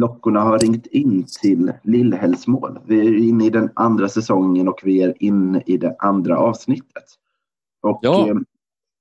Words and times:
klockorna 0.00 0.40
har 0.40 0.58
ringt 0.58 0.86
in 0.86 1.26
till 1.42 1.72
Lillhällsmål. 1.82 2.78
Vi 2.86 3.00
är 3.00 3.16
inne 3.16 3.46
i 3.46 3.50
den 3.50 3.70
andra 3.74 4.08
säsongen 4.08 4.68
och 4.68 4.80
vi 4.84 5.02
är 5.02 5.14
inne 5.22 5.62
i 5.66 5.76
det 5.76 5.96
andra 5.98 6.38
avsnittet. 6.38 7.04
Och, 7.82 7.98
Ja. 8.02 8.28
eh, 8.28 8.34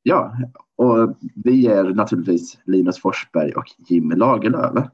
ja, 0.03 0.33
och 0.75 1.17
vi 1.35 1.67
är 1.67 1.83
naturligtvis 1.83 2.57
Linus 2.65 3.01
Forsberg 3.01 3.53
och 3.53 3.63
Jimmy 3.87 4.15
Lagerlöf. 4.15 4.85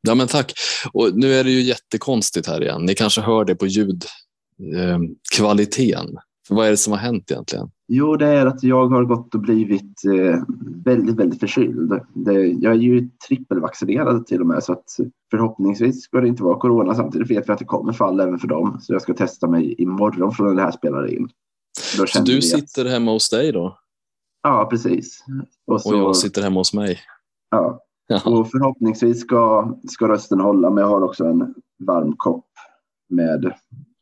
Ja, 0.00 0.14
men 0.14 0.26
tack. 0.26 0.52
Och 0.92 1.10
nu 1.14 1.32
är 1.32 1.44
det 1.44 1.50
ju 1.50 1.60
jättekonstigt 1.60 2.46
här 2.46 2.62
igen. 2.62 2.84
Ni 2.84 2.94
kanske 2.94 3.20
hör 3.20 3.44
det 3.44 3.54
på 3.54 3.66
ljudkvaliteten. 3.66 6.16
För 6.48 6.54
vad 6.54 6.66
är 6.66 6.70
det 6.70 6.76
som 6.76 6.92
har 6.92 7.00
hänt 7.00 7.30
egentligen? 7.30 7.70
Jo, 7.90 8.16
det 8.16 8.26
är 8.26 8.46
att 8.46 8.62
jag 8.62 8.88
har 8.88 9.04
gått 9.04 9.34
och 9.34 9.40
blivit 9.40 10.04
eh, 10.04 10.42
väldigt, 10.84 11.16
väldigt 11.16 11.40
förkyld. 11.40 12.00
Jag 12.60 12.72
är 12.72 12.78
ju 12.78 13.08
trippelvaccinerad 13.28 14.26
till 14.26 14.40
och 14.40 14.46
med 14.46 14.64
så 14.64 14.72
att 14.72 14.84
förhoppningsvis 15.30 16.02
ska 16.02 16.20
det 16.20 16.28
inte 16.28 16.42
vara 16.42 16.58
corona. 16.58 16.94
Samtidigt 16.94 17.30
vet 17.30 17.48
vi 17.48 17.52
att 17.52 17.58
det 17.58 17.64
kommer 17.64 17.92
fall 17.92 18.20
även 18.20 18.38
för 18.38 18.48
dem. 18.48 18.78
Så 18.80 18.92
jag 18.92 19.02
ska 19.02 19.14
testa 19.14 19.46
mig 19.48 19.74
imorgon 19.82 20.32
från 20.32 20.46
när 20.46 20.54
det 20.54 20.62
här 20.62 20.70
spelar 20.70 21.14
in. 21.14 21.28
Så 22.06 22.20
du 22.20 22.38
att- 22.38 22.44
sitter 22.44 22.84
hemma 22.84 23.10
hos 23.10 23.30
dig 23.30 23.52
då? 23.52 23.78
Ja, 24.42 24.66
precis. 24.70 25.24
Och, 25.66 25.80
så, 25.80 25.94
Och 25.94 25.98
jag 25.98 26.16
sitter 26.16 26.42
hemma 26.42 26.60
hos 26.60 26.74
mig? 26.74 26.98
Ja. 27.50 27.80
och 28.24 28.50
förhoppningsvis 28.50 29.20
ska, 29.20 29.72
ska 29.88 30.08
rösten 30.08 30.40
hålla. 30.40 30.70
Men 30.70 30.82
jag 30.82 30.88
har 30.88 31.02
också 31.02 31.24
en 31.24 31.54
varm 31.86 32.14
kopp 32.16 32.46
med, 33.08 33.52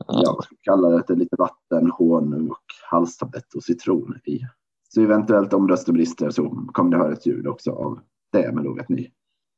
ja, 0.08 0.32
vad 0.36 0.44
ska 0.44 0.54
vi 0.54 0.62
kalla 0.62 0.88
det, 0.88 1.14
lite 1.14 1.36
vatten, 1.38 1.90
honung 1.90 2.50
och 2.50 2.64
halstablett 2.90 3.54
och 3.54 3.62
citron 3.62 4.18
i. 4.24 4.40
Så 4.88 5.00
eventuellt 5.00 5.52
om 5.52 5.68
rösten 5.68 5.94
brister 5.94 6.30
så 6.30 6.68
kommer 6.72 6.90
det 6.90 6.96
höra 6.96 7.12
ett 7.12 7.26
ljud 7.26 7.46
också 7.46 7.70
av 7.70 8.00
det. 8.32 8.52
Men 8.52 8.64
då 8.64 8.74
vet 8.74 8.88
ni 8.88 9.10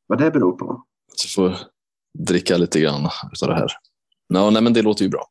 vad 0.07 0.19
det 0.19 0.31
beror 0.31 0.53
på. 0.53 0.85
Så 1.15 1.29
får 1.29 1.59
dricka 2.19 2.57
lite 2.57 2.81
grann 2.81 3.07
av 3.43 3.49
det 3.49 3.55
här. 3.55 3.71
Ja, 4.29 4.51
nej, 4.51 4.63
men 4.63 4.73
det 4.73 4.83
låter 4.83 5.05
ju 5.05 5.11
bra. 5.11 5.25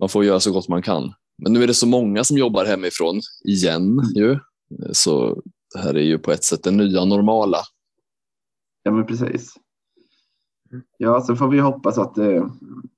Man 0.00 0.08
får 0.08 0.24
göra 0.24 0.40
så 0.40 0.52
gott 0.52 0.68
man 0.68 0.82
kan. 0.82 1.12
Men 1.42 1.52
nu 1.52 1.62
är 1.62 1.66
det 1.66 1.74
så 1.74 1.86
många 1.86 2.24
som 2.24 2.38
jobbar 2.38 2.64
hemifrån 2.64 3.20
igen 3.44 4.00
ju. 4.16 4.38
Så 4.92 5.42
det 5.74 5.80
här 5.80 5.96
är 5.96 6.02
ju 6.02 6.18
på 6.18 6.32
ett 6.32 6.44
sätt 6.44 6.62
det 6.62 6.70
nya 6.70 7.04
normala. 7.04 7.58
Ja, 8.82 8.90
men 8.90 9.06
precis. 9.06 9.54
Ja, 10.96 11.20
så 11.20 11.36
får 11.36 11.48
vi 11.48 11.58
hoppas 11.58 11.98
att, 11.98 12.18
eh, 12.18 12.46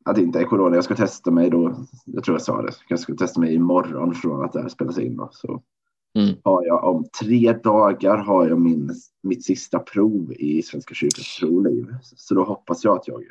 att 0.04 0.16
det 0.16 0.22
inte 0.22 0.40
är 0.40 0.44
corona. 0.44 0.74
Jag 0.74 0.84
ska 0.84 0.94
testa 0.96 1.30
mig 1.30 1.50
då. 1.50 1.84
Jag 2.04 2.24
tror 2.24 2.34
jag 2.34 2.42
sa 2.42 2.62
det. 2.62 2.72
Jag 2.88 2.98
ska 3.00 3.14
testa 3.14 3.40
mig 3.40 3.54
imorgon 3.54 4.14
från 4.14 4.44
att 4.44 4.52
det 4.52 4.62
här 4.62 4.68
spelas 4.68 4.98
in. 4.98 5.16
Då. 5.16 5.28
Så 5.32 5.62
Mm. 6.14 6.34
har 6.44 6.64
jag 6.66 6.84
om 6.84 7.04
tre 7.20 7.52
dagar 7.52 8.16
har 8.18 8.48
jag 8.48 8.60
min, 8.60 8.91
mitt 9.22 9.44
sista 9.44 9.78
prov 9.78 10.32
i 10.32 10.62
Svenska 10.62 10.94
kyrkans 10.94 11.36
troliv. 11.36 11.94
Så 12.02 12.34
då 12.34 12.44
hoppas 12.44 12.84
jag 12.84 12.96
att 12.96 13.08
jag 13.08 13.22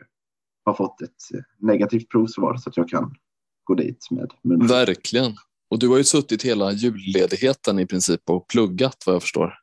har 0.66 0.74
fått 0.74 1.02
ett 1.02 1.10
eh, 1.34 1.40
negativt 1.58 2.10
provsvar 2.10 2.58
så 2.58 2.70
att 2.70 2.78
jag 2.78 2.90
kan 2.90 3.16
gå 3.64 3.74
dit 3.74 4.08
med 4.12 4.32
mun. 4.42 4.68
Verkligen. 4.68 5.32
Och 5.70 5.80
du 5.80 5.88
har 5.88 5.98
ju 5.98 6.04
suttit 6.04 6.44
hela 6.44 6.72
julledigheten 6.72 7.80
i 7.80 7.86
princip 7.86 8.30
och 8.30 8.48
pluggat 8.48 9.04
vad 9.06 9.16
jag 9.16 9.22
förstår. 9.22 9.54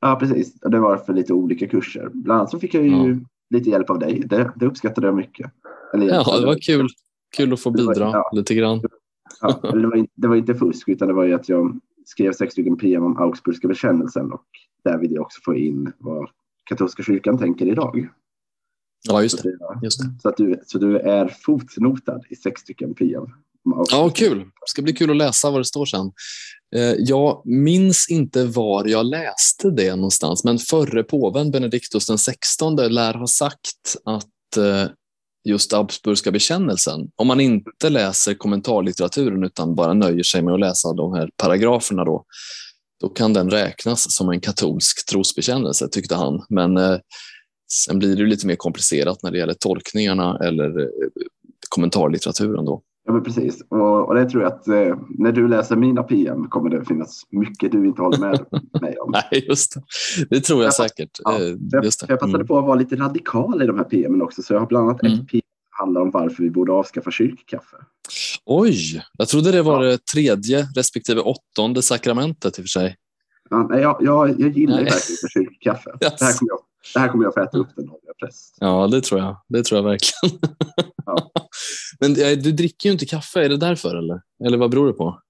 Ja, 0.00 0.16
precis. 0.20 0.54
Det 0.60 0.78
var 0.80 0.96
för 0.96 1.12
lite 1.12 1.32
olika 1.32 1.66
kurser. 1.68 2.10
Bland 2.14 2.40
annat 2.40 2.50
så 2.50 2.58
fick 2.58 2.74
jag 2.74 2.84
ju 2.86 2.90
Ja. 2.90 3.16
Lite 3.50 3.70
hjälp 3.70 3.90
av 3.90 3.98
dig. 3.98 4.22
Det, 4.26 4.52
det 4.56 4.66
uppskattade 4.66 5.06
jag 5.06 5.16
mycket. 5.16 5.50
Eller 5.94 6.06
Ja, 6.06 6.38
det 6.40 6.46
var 6.46 6.58
kul. 6.62 6.88
Kul 7.36 7.52
att 7.52 7.60
få 7.60 7.70
Det 7.70 7.82
var- 7.82 7.94
bidra 7.94 8.10
ja. 8.12 8.30
lite 8.32 8.54
grann. 8.54 8.80
Ja, 9.40 9.60
det, 9.72 9.86
var 9.86 9.96
inte, 9.96 10.12
det 10.14 10.28
var 10.28 10.36
inte 10.36 10.54
fusk 10.54 10.88
utan 10.88 11.08
det 11.08 11.14
var 11.14 11.24
ju 11.24 11.34
att 11.34 11.48
jag 11.48 11.80
skrev 12.06 12.32
sex 12.32 12.52
stycken 12.52 12.76
PM 12.76 13.02
om 13.04 13.16
Augsburgska 13.16 13.68
bekännelsen 13.68 14.32
och 14.32 14.44
där 14.84 14.98
vill 14.98 15.12
jag 15.12 15.22
också 15.22 15.40
få 15.44 15.54
in 15.54 15.92
vad 15.98 16.28
katolska 16.64 17.02
kyrkan 17.02 17.38
tänker 17.38 17.66
idag. 17.66 18.08
Ja, 19.08 19.22
just 19.22 19.42
det, 19.42 19.58
Just 19.82 20.00
det. 20.02 20.20
så, 20.22 20.28
att 20.28 20.36
du, 20.36 20.60
så 20.66 20.78
du 20.78 20.98
är 20.98 21.28
fotnotad 21.28 22.22
i 22.30 22.36
sex 22.36 22.60
stycken 22.60 22.94
PM. 22.94 23.26
Ja, 23.90 24.10
kul. 24.10 24.38
Det 24.38 24.68
ska 24.68 24.82
bli 24.82 24.92
kul 24.92 25.10
att 25.10 25.16
läsa 25.16 25.50
vad 25.50 25.60
det 25.60 25.64
står 25.64 25.86
sen. 25.86 26.12
Eh, 26.76 26.94
jag 26.98 27.42
minns 27.44 28.06
inte 28.10 28.44
var 28.44 28.86
jag 28.86 29.06
läste 29.06 29.70
det 29.70 29.96
någonstans, 29.96 30.44
men 30.44 30.58
förre 30.58 31.02
påven 31.02 31.50
Benediktus 31.50 32.06
den 32.06 32.18
16 32.18 32.76
lär 32.76 33.14
ha 33.14 33.26
sagt 33.26 33.96
att 34.04 34.56
eh, 34.56 34.90
just 35.48 35.72
Habsburgska 35.72 36.30
bekännelsen, 36.30 37.10
om 37.16 37.26
man 37.26 37.40
inte 37.40 37.88
läser 37.88 38.34
kommentarlitteraturen 38.34 39.44
utan 39.44 39.74
bara 39.74 39.94
nöjer 39.94 40.22
sig 40.22 40.42
med 40.42 40.54
att 40.54 40.60
läsa 40.60 40.92
de 40.92 41.14
här 41.14 41.30
paragraferna 41.42 42.04
då, 42.04 42.24
då 43.00 43.08
kan 43.08 43.32
den 43.32 43.50
räknas 43.50 44.16
som 44.16 44.28
en 44.28 44.40
katolsk 44.40 45.06
trosbekännelse, 45.06 45.88
tyckte 45.88 46.14
han. 46.14 46.44
Men 46.48 46.76
eh, 46.76 46.98
sen 47.72 47.98
blir 47.98 48.16
det 48.16 48.26
lite 48.26 48.46
mer 48.46 48.56
komplicerat 48.56 49.22
när 49.22 49.30
det 49.30 49.38
gäller 49.38 49.54
tolkningarna 49.54 50.38
eller 50.42 50.90
kommentarlitteraturen 51.68 52.64
då. 52.64 52.82
Ja, 53.08 53.14
men 53.14 53.22
precis. 53.22 53.62
Och, 53.68 54.08
och 54.08 54.14
det 54.14 54.30
tror 54.30 54.42
jag 54.42 54.52
att 54.52 54.68
eh, 54.68 54.96
när 55.18 55.32
du 55.32 55.48
läser 55.48 55.76
mina 55.76 56.02
PM 56.02 56.48
kommer 56.48 56.70
det 56.70 56.84
finnas 56.84 57.22
mycket 57.30 57.72
du 57.72 57.86
inte 57.86 58.02
håller 58.02 58.18
med 58.18 58.44
mig 58.82 58.96
om. 58.98 59.10
Nej, 59.10 59.44
just 59.48 59.74
det. 59.74 59.82
Det 60.30 60.40
tror 60.40 60.58
jag 60.60 60.66
Jag 60.66 60.74
säkert. 60.74 61.10
Ja, 61.24 61.38
Eh, 61.38 61.54
Jag, 61.72 61.84
just 61.84 62.04
jag 62.08 62.18
passade 62.20 62.34
Mm. 62.38 62.46
på 62.46 62.58
att 62.58 62.64
vara 62.64 62.74
lite 62.74 62.96
radikal 62.96 63.62
i 63.62 63.66
de 63.66 63.76
här 63.76 63.84
PMen 63.84 64.22
också. 64.22 64.42
Så 64.42 64.54
jag 64.54 64.60
har 64.60 64.66
bland 64.66 64.88
annat 64.88 65.02
Mm. 65.02 65.12
ett 65.18 65.28
PM 65.28 65.40
som 65.40 65.86
handlar 65.86 66.00
om 66.00 66.10
varför 66.10 66.42
vi 66.42 66.50
borde 66.50 66.72
avskaffa 66.72 67.10
kyrkkaffe. 67.10 67.76
Oj, 68.46 69.02
jag 69.18 69.28
trodde 69.28 69.52
det 69.52 69.62
var 69.62 69.82
det 69.84 69.98
tredje 70.14 70.68
respektive 70.76 71.20
åttonde 71.20 71.82
sakramentet 71.82 72.58
i 72.58 72.62
och 72.62 72.64
för 72.64 72.68
sig. 72.68 72.96
Ja, 73.50 73.66
nej, 73.70 73.80
jag, 73.82 73.96
jag, 74.00 74.40
jag 74.40 74.50
gillar 74.58 74.74
Nej. 74.76 74.84
verkligen 74.84 75.28
kyrkkaffe. 75.28 75.90
Yes. 76.02 76.18
Det, 76.18 76.24
här 76.24 76.38
kommer 76.38 76.50
jag, 76.50 76.58
det 76.94 77.00
här 77.00 77.08
kommer 77.08 77.24
jag 77.24 77.34
få 77.34 77.40
äta 77.40 77.58
upp 77.58 77.68
den 77.76 77.86
jag 78.06 78.16
präst. 78.18 78.56
Ja, 78.60 78.86
det 78.86 79.00
tror 79.00 79.20
jag. 79.20 79.36
Det 79.48 79.64
tror 79.64 79.78
jag 79.78 79.84
verkligen. 79.84 80.38
Ja. 81.06 81.30
Men 82.00 82.10
eh, 82.10 82.38
du 82.38 82.52
dricker 82.52 82.88
ju 82.88 82.92
inte 82.92 83.06
kaffe, 83.06 83.44
är 83.44 83.48
det 83.48 83.56
därför 83.56 83.96
eller? 83.96 84.20
Eller 84.44 84.58
vad 84.58 84.70
beror 84.70 84.86
det 84.86 84.92
på? 84.92 85.20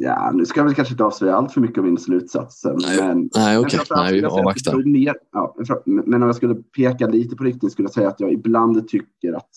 Ja, 0.00 0.30
nu 0.34 0.46
ska 0.46 0.60
jag 0.60 0.64
väl 0.64 0.74
kanske 0.74 0.94
inte 0.94 1.04
avslöja 1.04 1.34
allt 1.34 1.52
för 1.52 1.60
mycket 1.60 1.78
av 1.78 1.84
min 1.84 1.98
slutsatser. 1.98 2.76
Nej, 2.78 2.96
men, 3.06 3.30
Nej, 3.36 3.58
okej. 3.58 3.80
Nej, 3.90 4.12
vi 4.12 4.24
avvaktar. 4.24 4.92
Mer, 4.92 5.14
ja, 5.32 5.56
men 5.84 6.22
om 6.22 6.28
jag 6.28 6.36
skulle 6.36 6.54
peka 6.54 7.06
lite 7.06 7.36
på 7.36 7.44
riktning 7.44 7.70
skulle 7.70 7.86
jag 7.86 7.94
säga 7.94 8.08
att 8.08 8.20
jag 8.20 8.32
ibland 8.32 8.88
tycker 8.88 9.32
att 9.32 9.50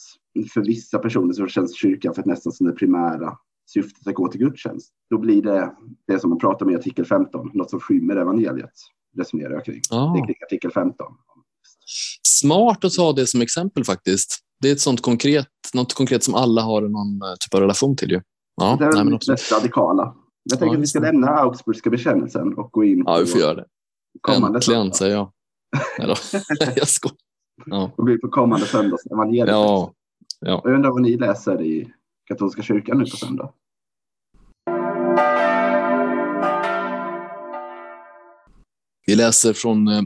för 0.53 0.61
vissa 0.61 0.99
personer 0.99 1.33
så 1.33 1.47
känns 1.47 1.75
kyrkan 1.75 2.13
nästan 2.25 2.53
som 2.53 2.67
det 2.67 2.73
primära 2.73 3.37
syftet 3.73 4.07
att 4.07 4.13
gå 4.13 4.27
till 4.27 4.39
gudstjänst. 4.39 4.93
Då 5.09 5.17
blir 5.17 5.41
det 5.41 5.71
det 6.07 6.19
som 6.19 6.29
man 6.29 6.39
pratar 6.39 6.65
om 6.65 6.71
i 6.71 6.75
artikel 6.75 7.05
15, 7.05 7.51
något 7.53 7.69
som 7.69 7.79
skymmer 7.79 8.15
evangeliet, 8.15 8.73
resonerar 9.17 9.51
jag 9.51 9.65
kring. 9.65 9.81
Ja. 9.89 10.13
Det 10.15 10.19
är 10.21 10.25
kring 10.25 10.35
artikel 10.45 10.71
15. 10.71 11.07
Smart 12.23 12.85
att 12.85 12.93
ta 12.93 13.13
det 13.13 13.27
som 13.27 13.41
exempel 13.41 13.83
faktiskt. 13.83 14.39
Det 14.61 14.69
är 14.69 14.73
ett 14.73 14.79
sånt 14.81 15.01
konkret, 15.01 15.47
något 15.73 15.93
konkret 15.93 16.23
som 16.23 16.35
alla 16.35 16.61
har 16.61 16.81
någon 16.81 17.21
eh, 17.21 17.35
typ 17.39 17.53
av 17.53 17.61
relation 17.61 17.95
till. 17.95 18.11
Ju. 18.11 18.21
Ja, 18.55 18.75
det 18.79 18.85
är 18.85 19.03
nej, 19.03 19.17
det 19.19 19.31
mest 19.31 19.51
radikala. 19.51 20.15
Jag 20.43 20.59
tänker 20.59 20.73
Ja, 20.73 20.77
att 20.77 20.83
vi 20.83 20.87
ska 20.87 20.99
lämna 20.99 21.27
Augsburgska 21.27 21.89
bekännelsen 21.89 22.53
och 22.57 22.71
gå 22.71 22.83
in 22.83 23.03
Ja, 23.05 23.17
vi 23.17 23.25
får 23.25 23.41
göra 23.41 23.55
det. 23.55 23.65
kommande 24.21 24.57
Äntligen, 24.57 24.81
söndag. 24.81 24.95
säger 24.95 25.15
jag. 25.15 25.31
Nej 25.99 26.07
jag 26.75 26.87
skojar. 26.87 27.15
Ja. 27.65 27.91
Och 27.97 28.05
gå 28.05 28.11
in 28.11 28.21
på 28.21 28.27
kommande 28.29 28.65
söndags 28.65 29.05
evangeliet. 29.05 29.47
Ja. 29.49 29.93
Ja. 30.39 30.61
Jag 30.63 30.73
undrar 30.75 30.91
vad 30.91 31.01
ni 31.01 31.17
läser 31.17 31.61
i 31.61 31.91
katolska 32.27 32.61
kyrkan 32.61 32.97
nu 32.97 33.03
på 33.03 33.17
söndag. 33.17 33.53
Vi 39.09 39.15
läser 39.15 39.53
från 39.53 39.87
eh, 39.87 40.01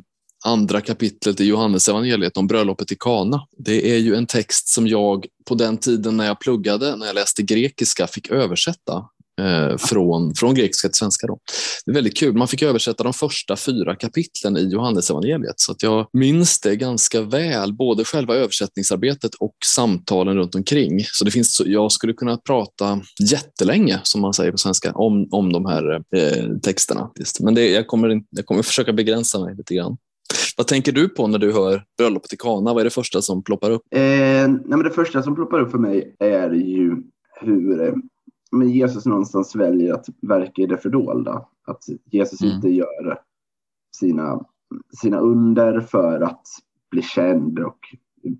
andra 0.45 0.81
kapitlet 0.81 1.41
i 1.41 1.45
Johannes 1.45 1.89
evangeliet 1.89 2.37
om 2.37 2.47
bröllopet 2.47 2.91
i 2.91 2.95
Kana. 2.95 3.47
Det 3.57 3.91
är 3.91 3.97
ju 3.97 4.15
en 4.15 4.25
text 4.25 4.67
som 4.67 4.87
jag 4.87 5.25
på 5.45 5.55
den 5.55 5.77
tiden 5.77 6.17
när 6.17 6.25
jag 6.25 6.39
pluggade, 6.39 6.95
när 6.95 7.05
jag 7.05 7.15
läste 7.15 7.43
grekiska, 7.43 8.07
fick 8.07 8.29
översätta 8.29 9.09
eh, 9.41 9.77
från, 9.77 10.35
från 10.35 10.55
grekiska 10.55 10.87
till 10.87 10.97
svenska. 10.97 11.27
Då. 11.27 11.39
Det 11.85 11.91
är 11.91 11.95
väldigt 11.95 12.17
kul. 12.17 12.37
Man 12.37 12.47
fick 12.47 12.61
översätta 12.61 13.03
de 13.03 13.13
första 13.13 13.55
fyra 13.55 13.95
kapitlen 13.95 14.57
i 14.57 14.69
Johannes 14.69 15.09
evangeliet 15.09 15.53
så 15.55 15.71
att 15.71 15.83
jag 15.83 16.07
minns 16.13 16.59
det 16.59 16.75
ganska 16.75 17.21
väl, 17.21 17.73
både 17.73 18.05
själva 18.05 18.35
översättningsarbetet 18.35 19.35
och 19.35 19.55
samtalen 19.65 20.35
runt 20.35 20.55
omkring. 20.55 21.03
Så 21.03 21.25
det 21.25 21.31
finns, 21.31 21.61
jag 21.65 21.91
skulle 21.91 22.13
kunna 22.13 22.37
prata 22.37 23.01
jättelänge, 23.31 23.99
som 24.03 24.21
man 24.21 24.33
säger 24.33 24.51
på 24.51 24.57
svenska, 24.57 24.91
om, 24.91 25.27
om 25.31 25.53
de 25.53 25.65
här 25.65 25.93
eh, 26.15 26.57
texterna. 26.63 27.11
Just. 27.19 27.39
Men 27.39 27.55
det, 27.55 27.69
jag, 27.69 27.87
kommer, 27.87 28.21
jag 28.29 28.45
kommer 28.45 28.63
försöka 28.63 28.93
begränsa 28.93 29.39
mig 29.39 29.55
lite 29.55 29.75
grann. 29.75 29.97
Vad 30.57 30.67
tänker 30.67 30.91
du 30.91 31.09
på 31.09 31.27
när 31.27 31.39
du 31.39 31.53
hör 31.53 31.83
bröllopet 31.97 32.33
i 32.33 32.37
Kana? 32.37 32.73
Vad 32.73 32.79
är 32.79 32.83
det 32.83 32.89
första 32.89 33.21
som 33.21 33.43
ploppar 33.43 33.71
upp? 33.71 33.81
Eh, 33.95 34.01
nej, 34.01 34.49
men 34.67 34.83
det 34.83 34.91
första 34.91 35.23
som 35.23 35.35
ploppar 35.35 35.59
upp 35.59 35.71
för 35.71 35.77
mig 35.77 36.15
är 36.19 36.49
ju 36.49 36.95
hur 37.41 37.87
eh, 37.87 37.93
men 38.53 38.69
Jesus 38.69 39.05
någonstans 39.05 39.55
väljer 39.55 39.93
att 39.93 40.05
verka 40.21 40.61
i 40.61 40.65
det 40.65 40.77
fördolda. 40.77 41.45
Att 41.67 41.83
Jesus 42.11 42.41
Mm. 42.41 42.55
inte 42.55 42.69
gör 42.69 43.19
sina, 43.95 44.45
sina 45.01 45.17
under 45.19 45.81
för 45.81 46.21
att 46.21 46.41
bli 46.91 47.01
känd 47.01 47.59
och 47.59 47.79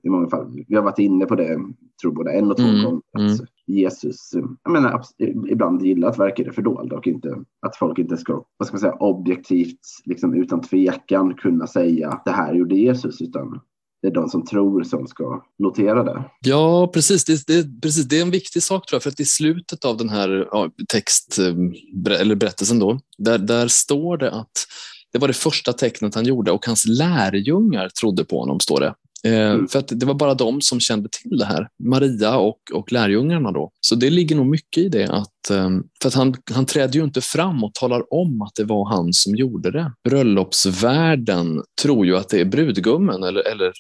i 0.04 0.10
många 0.10 0.30
fall, 0.30 0.64
vi 0.68 0.76
har 0.76 0.84
varit 0.84 1.00
inne 1.00 1.26
på 1.26 1.36
det, 1.36 1.60
tror 2.02 2.12
både 2.12 2.32
en 2.32 2.52
och 2.52 2.58
två 2.58 2.64
Mm, 2.64 2.84
gånger, 2.84 3.02
att 3.12 3.20
mm. 3.20 3.48
Jesus 3.68 4.32
jag 4.64 4.72
menar, 4.72 5.02
ibland 5.50 5.82
gillar 5.86 6.10
att 6.10 6.20
verka 6.20 6.42
i 6.42 6.46
det 6.46 6.52
fördolda 6.52 6.96
och 6.96 7.08
inte 7.08 7.44
att 7.62 7.76
folk 7.76 8.00
inte 8.00 8.18
ska, 8.18 8.44
vad 8.58 8.68
ska 8.68 8.76
man 8.76 8.80
säga, 8.80 8.96
objektivt, 8.96 9.80
liksom 10.06 10.34
utan 10.34 10.62
tvekan 10.62 11.34
kunna 11.34 11.68
säga 11.68 12.10
att 12.10 12.26
det 12.26 12.32
här 12.32 12.54
gjorde 12.54 12.76
Jesus, 12.76 13.22
utan 13.22 13.60
det 14.04 14.10
är 14.10 14.12
de 14.12 14.30
som 14.30 14.46
tror 14.46 14.84
som 14.84 15.08
ska 15.08 15.44
notera 15.60 16.04
det. 16.04 16.24
Ja, 16.40 16.88
precis. 16.94 17.26
Det, 17.26 17.48
det, 17.48 17.82
precis. 17.82 18.06
det 18.06 18.18
är 18.18 18.22
en 18.22 18.32
viktig 18.32 18.64
sak 18.64 18.86
tror 18.86 18.96
jag, 18.96 19.04
för 19.04 19.10
att 19.10 19.20
i 19.20 19.26
slutet 19.26 19.86
av 19.86 19.98
den 19.98 20.10
här 20.10 20.48
ja, 20.52 20.70
text 20.88 21.40
eh, 21.40 22.20
eller 22.20 22.36
berättelsen 22.36 22.80
då, 22.80 23.00
där, 23.18 23.38
där 23.38 23.68
står 23.68 24.18
det 24.18 24.32
att 24.32 24.68
det 25.12 25.20
var 25.20 25.28
det 25.28 25.34
första 25.34 25.74
tecknet 25.74 26.16
han 26.16 26.26
gjorde 26.26 26.52
och 26.52 26.66
hans 26.66 26.86
lärjungar 26.88 27.90
trodde 27.90 28.26
på 28.26 28.40
honom, 28.40 28.60
står 28.60 28.80
det. 28.80 28.94
Eh, 29.26 29.52
mm. 29.52 29.68
För 29.68 29.80
att 29.80 29.88
det 29.88 30.06
var 30.06 30.14
bara 30.14 30.34
de 30.34 30.62
som 30.62 30.80
kände 30.80 31.10
till 31.10 31.38
det 31.38 31.46
här, 31.46 31.68
Maria 31.84 32.38
och, 32.38 32.60
och 32.74 32.92
lärjungarna. 32.92 33.52
Då. 33.52 33.72
Så 33.82 33.96
det 33.96 34.10
ligger 34.10 34.36
nog 34.36 34.46
mycket 34.46 34.84
i 34.84 34.90
det. 34.90 35.10
Att, 35.10 35.50
ehm, 35.52 35.84
för 36.02 36.08
att 36.08 36.14
han, 36.14 36.36
han 36.52 36.66
träder 36.66 36.94
ju 36.94 37.04
inte 37.04 37.22
fram 37.22 37.64
och 37.64 37.74
talar 37.74 38.14
om 38.14 38.42
att 38.42 38.56
det 38.56 38.64
var 38.64 38.90
han 38.90 39.14
som 39.14 39.36
gjorde 39.36 39.72
det. 39.72 39.92
Bröllopsvärden 40.10 41.62
tror 41.82 42.06
ju 42.06 42.18
att 42.18 42.30
det 42.30 42.42
är 42.42 42.46
brudgummen 42.46 43.24
eller, 43.24 43.48
eller 43.52 43.72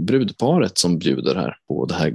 brudparet 0.00 0.78
som 0.78 0.98
bjuder 0.98 1.34
här 1.34 1.54
på 1.68 1.86
det 1.86 1.94
här 1.94 2.14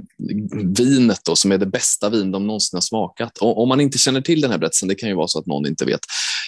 vinet 0.78 1.20
då, 1.24 1.36
som 1.36 1.52
är 1.52 1.58
det 1.58 1.66
bästa 1.66 2.10
vin 2.10 2.30
de 2.30 2.46
någonsin 2.46 2.76
har 2.76 2.80
smakat. 2.80 3.38
Och 3.38 3.62
om 3.62 3.68
man 3.68 3.80
inte 3.80 3.98
känner 3.98 4.20
till 4.20 4.40
den 4.40 4.50
här 4.50 4.58
berättelsen, 4.58 4.88
det 4.88 4.94
kan 4.94 5.08
ju 5.08 5.14
vara 5.14 5.26
så 5.26 5.38
att 5.38 5.46
någon 5.46 5.66
inte 5.66 5.84
vet. 5.84 6.00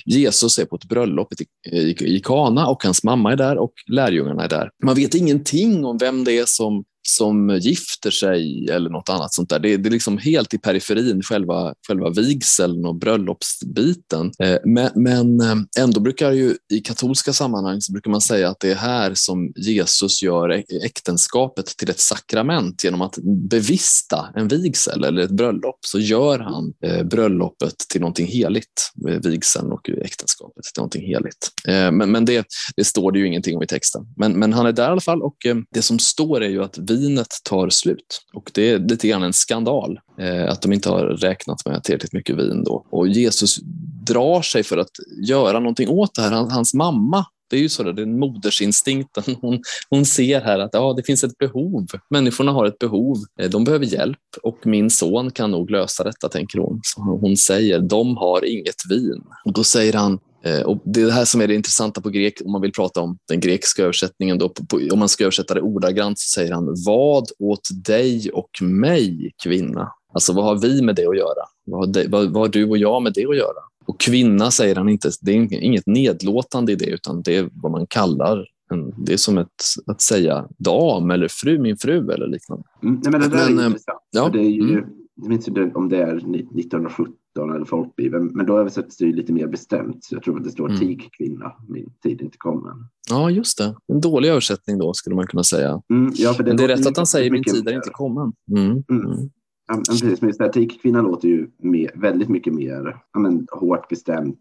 Jesus 0.05 0.59
är 0.59 0.65
på 0.65 0.77
ett 0.77 0.85
bröllop 0.85 1.29
i, 1.33 1.77
i, 1.77 2.17
i 2.17 2.21
Kana 2.21 2.67
och 2.67 2.85
hans 2.85 3.05
mamma 3.05 3.33
är 3.33 3.37
där 3.37 3.59
och 3.59 3.73
lärjungarna 3.91 4.45
är 4.45 4.49
där. 4.49 4.71
Man 4.85 4.95
vet 4.95 5.15
ingenting 5.15 5.85
om 5.85 5.99
vem 5.99 6.25
det 6.29 6.49
som 6.49 6.85
som 7.09 7.59
gifter 7.61 8.11
sig 8.11 8.69
eller 8.71 8.91
något 8.91 9.09
annat 9.09 9.35
sånt 9.35 9.49
där. 9.49 9.59
Det, 9.59 9.77
det 9.77 9.89
är 9.89 9.91
liksom 9.91 10.19
helt 10.19 10.55
i 10.55 10.59
periferin, 10.59 11.23
själva, 11.23 11.75
själva 11.89 12.11
vigseln 12.11 12.87
och 12.87 12.97
bröllopsbiten. 12.97 14.33
Eh, 14.39 14.57
men, 14.65 14.91
men 14.95 15.41
eh, 15.41 15.57
ändå 15.81 16.01
brukar 16.01 16.33
ju 16.33 16.57
i 16.73 16.81
katolska 16.81 17.33
sammanhang 17.33 17.81
så 17.81 17.93
brukar 17.93 18.11
man 18.11 18.21
säga 18.21 18.49
att 18.49 18.61
det 18.61 18.71
är 18.71 18.75
här 18.75 19.13
som 19.15 19.53
Jesus 19.57 20.23
gör 20.23 20.65
äktenskapet 20.85 21.67
till 21.67 21.91
ett 21.91 22.01
sakrament 22.01 22.85
genom 22.85 23.03
att 23.03 23.19
bevista 23.51 24.29
en 24.37 24.49
vigsel 24.49 25.05
eller 25.05 25.23
ett 25.23 25.31
bröllop 25.31 25.79
så 25.81 25.99
gör 25.99 26.39
han 26.39 26.73
eh, 26.85 27.05
bröllopet 27.05 27.79
till 27.93 28.01
någonting 28.01 28.27
heligt, 28.27 28.93
eh, 29.09 29.15
vigseln 29.15 29.73
och 29.73 29.91
äktenskapet 29.91 30.65
till 30.65 30.81
någonting 30.81 31.07
heligt. 31.07 31.53
Eh, 31.69 31.93
men, 31.93 32.11
men 32.11 32.25
det, 32.25 32.47
det 32.77 32.85
står 32.85 33.13
det 33.13 33.19
ju 33.19 33.27
ingenting 33.27 33.57
om 33.57 33.63
i 33.63 33.67
texten. 33.67 34.03
Men, 34.17 34.33
men 34.39 34.53
han 34.53 34.67
är 34.67 34.73
där 34.73 34.89
i 34.89 34.91
alla 34.91 35.01
fall 35.01 35.23
och 35.23 35.37
det 35.75 35.83
som 35.83 35.99
står 35.99 36.43
är 36.43 36.49
ju 36.49 36.63
att 36.63 36.79
vi 36.79 36.98
vinet 36.99 37.27
tar 37.45 37.69
slut. 37.69 38.23
Och 38.33 38.51
det 38.55 38.71
är 38.71 38.79
lite 38.79 39.09
grann 39.09 39.23
en 39.23 39.33
skandal 39.33 40.01
eh, 40.19 40.51
att 40.51 40.63
de 40.63 40.73
inte 40.73 40.91
har 40.91 41.05
räknat 41.05 41.67
med 41.67 41.85
tillräckligt 41.85 42.13
mycket 42.13 42.37
vin. 42.37 42.65
Då. 42.65 42.87
Och 42.91 43.09
Jesus 43.09 43.59
drar 44.07 44.43
sig 44.43 44.63
för 44.63 44.79
att 44.79 44.91
göra 45.29 45.59
någonting 45.59 45.89
åt 45.89 46.15
det 46.15 46.23
här. 46.23 46.31
Hans, 46.31 46.53
hans 46.53 46.75
mamma 46.75 47.27
det 47.51 47.57
är 47.57 47.61
ju 47.61 47.69
så, 47.69 47.83
det 47.83 48.03
är 48.03 48.07
modersinstinkten. 48.07 49.37
Hon, 49.41 49.61
hon 49.91 50.05
ser 50.05 50.41
här 50.41 50.59
att 50.59 50.71
ja, 50.73 50.95
det 50.97 51.03
finns 51.03 51.25
ett 51.25 51.39
behov. 51.39 51.87
Människorna 52.11 52.53
har 52.53 52.67
ett 52.67 52.79
behov. 52.79 53.17
Eh, 53.41 53.51
de 53.51 53.65
behöver 53.65 53.87
hjälp 53.87 54.19
och 54.43 54.67
min 54.67 54.91
son 54.91 55.31
kan 55.31 55.51
nog 55.51 55.71
lösa 55.71 56.05
detta, 56.05 56.29
tänker 56.29 56.59
hon. 56.59 56.81
Så 56.83 57.01
hon 57.01 57.37
säger, 57.37 57.81
de 57.81 58.17
har 58.17 58.45
inget 58.45 58.91
vin. 58.91 59.23
Och 59.45 59.53
då 59.53 59.65
säger 59.65 59.93
han, 59.93 60.19
och 60.65 60.83
det 60.85 61.01
är 61.01 61.07
det 61.07 61.13
här 61.13 61.25
som 61.25 61.41
är 61.41 61.49
det 61.49 61.55
intressanta 61.55 62.01
på 62.01 62.11
grek, 62.11 62.41
om 62.45 62.53
man 62.53 62.61
vill 62.61 62.73
prata 62.73 63.01
om 63.01 63.19
den 63.29 63.41
grekiska 63.41 63.83
översättningen. 63.83 64.39
Då, 64.39 64.53
om 64.93 64.99
man 64.99 65.09
ska 65.09 65.25
översätta 65.25 65.55
det 65.55 65.61
ordagrant 65.61 66.19
så 66.19 66.29
säger 66.29 66.53
han 66.53 66.75
Vad 66.87 67.25
åt 67.39 67.69
dig 67.85 68.31
och 68.33 68.51
mig, 68.63 69.33
kvinna? 69.43 69.93
Alltså 70.15 70.33
vad 70.33 70.45
har 70.45 70.57
vi 70.57 70.83
med 70.83 70.95
det 70.95 71.07
att 71.07 71.17
göra? 71.17 71.45
Vad 71.67 71.81
har, 71.81 71.93
det, 71.93 72.09
vad, 72.09 72.25
vad 72.25 72.43
har 72.43 72.49
du 72.49 72.69
och 72.69 72.79
jag 72.79 73.03
med 73.03 73.13
det 73.13 73.27
att 73.27 73.37
göra? 73.37 73.59
Och 73.87 74.01
kvinna 74.01 74.51
säger 74.51 74.77
han 74.77 74.89
inte, 74.89 75.11
det 75.21 75.33
är 75.33 75.63
inget 75.63 75.87
nedlåtande 75.87 76.73
i 76.73 76.77
det, 76.77 76.87
utan 76.87 77.23
det 77.23 77.37
är 77.37 77.49
vad 77.53 77.73
man 77.73 77.87
kallar 77.87 78.45
en, 78.73 79.05
det 79.05 79.13
är 79.13 79.17
som 79.17 79.39
ett, 79.39 79.63
att 79.87 80.01
säga 80.01 80.49
dam 80.59 81.11
eller 81.11 81.29
fru, 81.31 81.59
min 81.59 81.77
fru 81.77 82.13
eller 82.13 82.27
liknande. 82.27 82.65
Mm, 82.83 83.01
nej, 83.03 83.13
men 83.13 83.21
det 83.21 83.29
där 83.29 83.51
men, 83.51 83.59
är 83.59 83.63
eh, 83.63 83.67
intressant. 83.67 84.01
Ja, 84.11 84.29
det 84.33 84.39
är 84.39 84.51
ju, 84.51 84.61
mm. 84.61 84.85
Jag 85.21 85.29
minns 85.29 85.49
inte 85.49 85.71
om 85.75 85.89
det 85.89 85.97
är 85.97 86.17
1917 86.17 87.55
eller 87.55 87.65
folkbibeln, 87.65 88.31
men 88.35 88.47
då 88.47 88.59
översätts 88.59 88.97
det 88.97 89.07
lite 89.07 89.33
mer 89.33 89.47
bestämt. 89.47 90.05
Så 90.05 90.15
jag 90.15 90.23
tror 90.23 90.37
att 90.37 90.45
det 90.45 90.51
står 90.51 90.69
mm. 90.69 90.81
tikkvinna, 90.81 91.53
min 91.69 91.91
tid 92.03 92.23
inte 92.23 92.39
kommen. 92.39 92.87
Ja, 93.11 93.31
just 93.31 93.59
det. 93.59 93.75
En 93.93 94.01
dålig 94.01 94.29
översättning 94.29 94.79
då, 94.79 94.95
skulle 94.95 95.17
man 95.17 95.27
kunna 95.27 95.45
säga. 95.45 95.83
Mm, 95.91 96.13
ja, 96.15 96.35
det, 96.39 96.45
men 96.45 96.57
det 96.57 96.65
är 96.65 96.69
rätt 96.69 96.87
att 96.87 96.97
han 96.97 97.07
säger 97.07 97.31
min 97.31 97.45
tid 97.45 97.69
är 97.69 97.75
inte 97.75 97.91
kommen. 97.93 98.33
Mm. 98.57 98.71
Mm. 98.71 99.07
mm. 99.07 99.31
Ja, 99.69 99.83
precis, 99.89 100.21
men 100.21 100.53
tikkvinna 100.53 101.03
låter 101.03 101.29
ju 101.29 101.51
mer, 101.59 101.91
väldigt 101.95 102.29
mycket 102.29 102.55
mer 102.55 102.97
ja, 103.13 103.21
men, 103.21 103.47
hårt 103.53 103.89
bestämt 103.89 104.41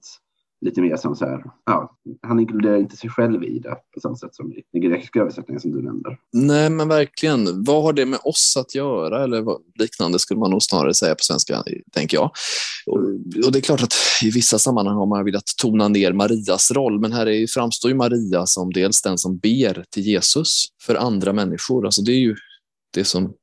lite 0.61 0.81
mer 0.81 0.95
som 0.95 1.15
så 1.15 1.25
här, 1.25 1.43
ja, 1.65 1.97
han 2.21 2.39
inkluderar 2.39 2.77
inte 2.77 2.97
sig 2.97 3.09
själv 3.09 3.43
i 3.43 3.59
det 3.59 3.75
på 3.93 3.99
samma 3.99 4.15
sätt 4.15 4.35
som 4.35 4.53
i 4.53 4.63
den 4.73 4.81
grekiska 4.81 5.19
översättningen 5.19 5.61
som 5.61 5.71
du 5.71 5.81
nämnde. 5.81 6.17
Nej, 6.33 6.69
men 6.69 6.87
verkligen. 6.87 7.63
Vad 7.63 7.83
har 7.83 7.93
det 7.93 8.05
med 8.05 8.19
oss 8.23 8.57
att 8.57 8.75
göra? 8.75 9.23
Eller 9.23 9.41
vad, 9.41 9.61
liknande 9.79 10.19
skulle 10.19 10.39
man 10.39 10.51
nog 10.51 10.63
snarare 10.63 10.93
säga 10.93 11.15
på 11.15 11.23
svenska, 11.23 11.63
tänker 11.91 12.17
jag. 12.17 12.31
Och, 12.85 12.97
och, 13.45 13.51
det 13.51 13.59
är 13.59 13.61
klart 13.61 13.83
att 13.83 13.93
i 14.23 14.31
vissa 14.31 14.59
sammanhang 14.59 14.95
har 14.95 15.05
man 15.05 15.25
velat 15.25 15.47
tona 15.61 15.87
ner 15.87 16.13
Marias 16.13 16.71
roll, 16.71 16.99
men 16.99 17.11
här 17.11 17.27
är, 17.27 17.47
framstår 17.47 17.91
ju 17.91 17.97
Maria 17.97 18.45
som 18.45 18.73
dels 18.73 19.01
den 19.01 19.17
som 19.17 19.37
ber 19.37 19.85
till 19.89 20.03
Jesus 20.03 20.65
för 20.83 20.95
andra 20.95 21.33
människor. 21.33 21.85
Alltså 21.85 22.01
det 22.01 22.11
är 22.11 22.19
ju 22.19 22.35
det 22.93 23.03
som 23.03 23.33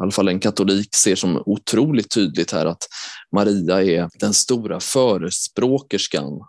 i 0.00 0.02
alla 0.02 0.10
fall 0.10 0.28
en 0.28 0.40
katolik 0.40 0.94
ser 0.94 1.16
som 1.16 1.42
otroligt 1.46 2.10
tydligt 2.10 2.52
här 2.52 2.66
att 2.66 2.88
Maria 3.34 3.82
är 3.82 4.08
den 4.20 4.34
stora 4.34 4.80
förespråkerskan 4.80 6.40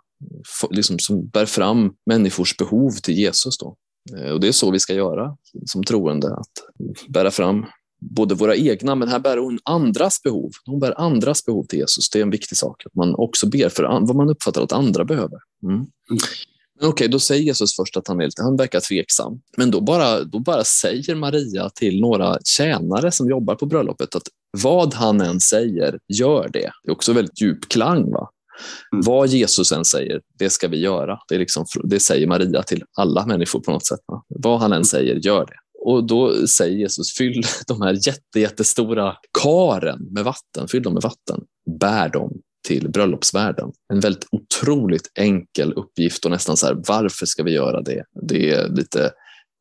liksom, 0.70 0.98
som 0.98 1.28
bär 1.28 1.46
fram 1.46 1.92
människors 2.06 2.56
behov 2.56 2.90
till 2.90 3.14
Jesus. 3.14 3.58
Då. 3.58 3.76
Eh, 4.16 4.30
och 4.30 4.40
det 4.40 4.48
är 4.48 4.52
så 4.52 4.70
vi 4.70 4.80
ska 4.80 4.94
göra 4.94 5.36
som 5.66 5.84
troende, 5.84 6.34
att 6.36 6.52
bära 7.08 7.30
fram 7.30 7.66
både 8.00 8.34
våra 8.34 8.56
egna, 8.56 8.94
men 8.94 9.08
här 9.08 9.18
bär 9.18 9.36
hon 9.36 9.58
andras 9.64 10.22
behov. 10.22 10.50
Hon 10.66 10.80
bär 10.80 11.00
andras 11.00 11.44
behov 11.44 11.64
till 11.64 11.78
Jesus. 11.78 12.10
Det 12.10 12.18
är 12.18 12.22
en 12.22 12.30
viktig 12.30 12.58
sak, 12.58 12.86
att 12.86 12.94
man 12.94 13.14
också 13.14 13.48
ber 13.48 13.68
för 13.68 13.82
vad 13.82 14.16
man 14.16 14.30
uppfattar 14.30 14.62
att 14.62 14.72
andra 14.72 15.04
behöver. 15.04 15.38
Mm. 15.62 15.74
Mm. 15.74 15.88
Men 16.80 16.88
okej, 16.88 17.08
då 17.08 17.18
säger 17.18 17.42
Jesus 17.42 17.76
först 17.76 17.96
att 17.96 18.08
han, 18.08 18.20
är 18.20 18.24
lite, 18.24 18.42
han 18.42 18.56
verkar 18.56 18.80
tveksam. 18.80 19.40
Men 19.56 19.70
då 19.70 19.80
bara, 19.80 20.24
då 20.24 20.38
bara 20.38 20.64
säger 20.64 21.14
Maria 21.14 21.70
till 21.70 22.00
några 22.00 22.38
tjänare 22.44 23.10
som 23.10 23.28
jobbar 23.28 23.54
på 23.54 23.66
bröllopet 23.66 24.14
att 24.14 24.22
vad 24.62 24.94
han 24.94 25.20
än 25.20 25.40
säger, 25.40 25.98
gör 26.08 26.50
det. 26.52 26.70
Det 26.84 26.90
är 26.90 26.92
också 26.92 27.12
väldigt 27.12 27.40
djup 27.40 27.68
klang. 27.68 28.10
Va? 28.10 28.30
Mm. 28.92 29.02
Vad 29.06 29.28
Jesus 29.28 29.72
än 29.72 29.84
säger, 29.84 30.20
det 30.38 30.50
ska 30.50 30.68
vi 30.68 30.80
göra. 30.80 31.18
Det, 31.28 31.34
är 31.34 31.38
liksom, 31.38 31.64
det 31.84 32.00
säger 32.00 32.26
Maria 32.26 32.62
till 32.62 32.84
alla 32.96 33.26
människor 33.26 33.60
på 33.60 33.70
något 33.70 33.86
sätt. 33.86 34.00
Vad 34.28 34.60
han 34.60 34.72
än 34.72 34.84
säger, 34.84 35.14
gör 35.14 35.46
det. 35.46 35.54
Och 35.84 36.06
då 36.06 36.46
säger 36.46 36.76
Jesus, 36.76 37.14
fyll 37.14 37.42
de 37.66 37.82
här 37.82 37.92
jätte, 38.06 38.40
jättestora 38.40 39.16
karen 39.42 39.98
med 40.10 40.24
vatten, 40.24 40.68
fyll 40.68 40.82
dem 40.82 40.94
med 40.94 41.02
vatten, 41.02 41.40
bär 41.80 42.08
dem 42.08 42.32
till 42.68 42.90
bröllopsvärden. 42.90 43.72
En 43.92 44.00
väldigt 44.00 44.26
otroligt 44.30 45.10
enkel 45.14 45.72
uppgift 45.72 46.24
och 46.24 46.30
nästan 46.30 46.56
så 46.56 46.66
här, 46.66 46.82
varför 46.88 47.26
ska 47.26 47.42
vi 47.42 47.52
göra 47.52 47.82
det? 47.82 48.04
Det 48.28 48.50
är 48.50 48.68
lite 48.68 49.10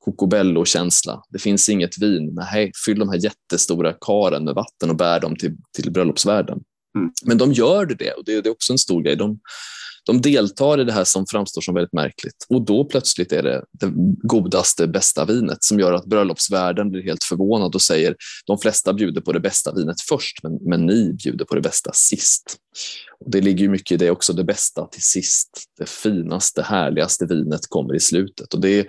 Cocobello-känsla. 0.06 1.24
Det 1.30 1.40
finns 1.40 1.70
inget 1.70 2.02
vin. 2.02 2.34
Nej, 2.34 2.72
fyll 2.86 3.00
de 3.00 3.10
här 3.10 3.24
jättestora 3.24 3.94
karen 4.02 4.44
med 4.44 4.56
vatten 4.56 4.90
och 4.90 4.96
bär 4.96 5.20
dem 5.20 5.36
till, 5.36 5.58
till 5.76 5.92
bröllopsvärden. 5.92 6.60
Mm. 6.98 7.12
Men 7.26 7.38
de 7.38 7.54
gör 7.54 7.86
det 7.86 8.12
och 8.12 8.26
det, 8.26 8.34
är 8.34 8.50
också 8.50 8.74
en 8.74 8.80
stor 8.80 9.02
grej. 9.02 9.16
De, 9.16 9.40
de 10.06 10.22
deltar 10.22 10.82
i 10.82 10.84
det 10.84 10.92
här 10.92 11.04
som 11.04 11.26
framstår 11.26 11.62
som 11.62 11.76
väldigt 11.76 11.94
märkligt 11.94 12.46
och 12.50 12.66
då 12.66 12.86
plötsligt 12.86 13.32
är 13.32 13.44
det 13.44 13.66
det 13.72 13.92
godaste, 14.24 14.88
bästa 14.88 15.26
vinet 15.26 15.64
som 15.64 15.80
gör 15.80 15.94
att 15.94 16.06
bröllopsvärden 16.06 16.92
blir 16.92 17.04
helt 17.04 17.24
förvånad 17.24 17.76
och 17.76 17.82
säger 17.82 18.16
de 18.46 18.58
flesta 18.58 18.94
bjuder 18.94 19.22
på 19.22 19.32
det 19.32 19.40
bästa 19.40 19.74
vinet 19.74 20.02
först, 20.10 20.44
men, 20.44 20.54
men 20.62 20.86
ni 20.86 21.14
bjuder 21.14 21.46
på 21.46 21.56
det 21.56 21.62
bästa 21.62 21.92
sist. 21.94 22.58
Och 23.20 23.32
det 23.32 23.42
ligger 23.42 23.70
mycket 23.70 23.92
i 23.92 23.98
det 23.98 24.12
också, 24.12 24.34
det 24.34 24.44
bästa 24.44 24.86
till 24.86 25.04
sist. 25.04 25.50
Det 25.78 25.90
finaste, 25.90 26.62
härligaste 26.62 27.26
vinet 27.26 27.62
kommer 27.70 27.96
i 27.96 28.00
slutet 28.00 28.54
och 28.54 28.62
det 28.62 28.88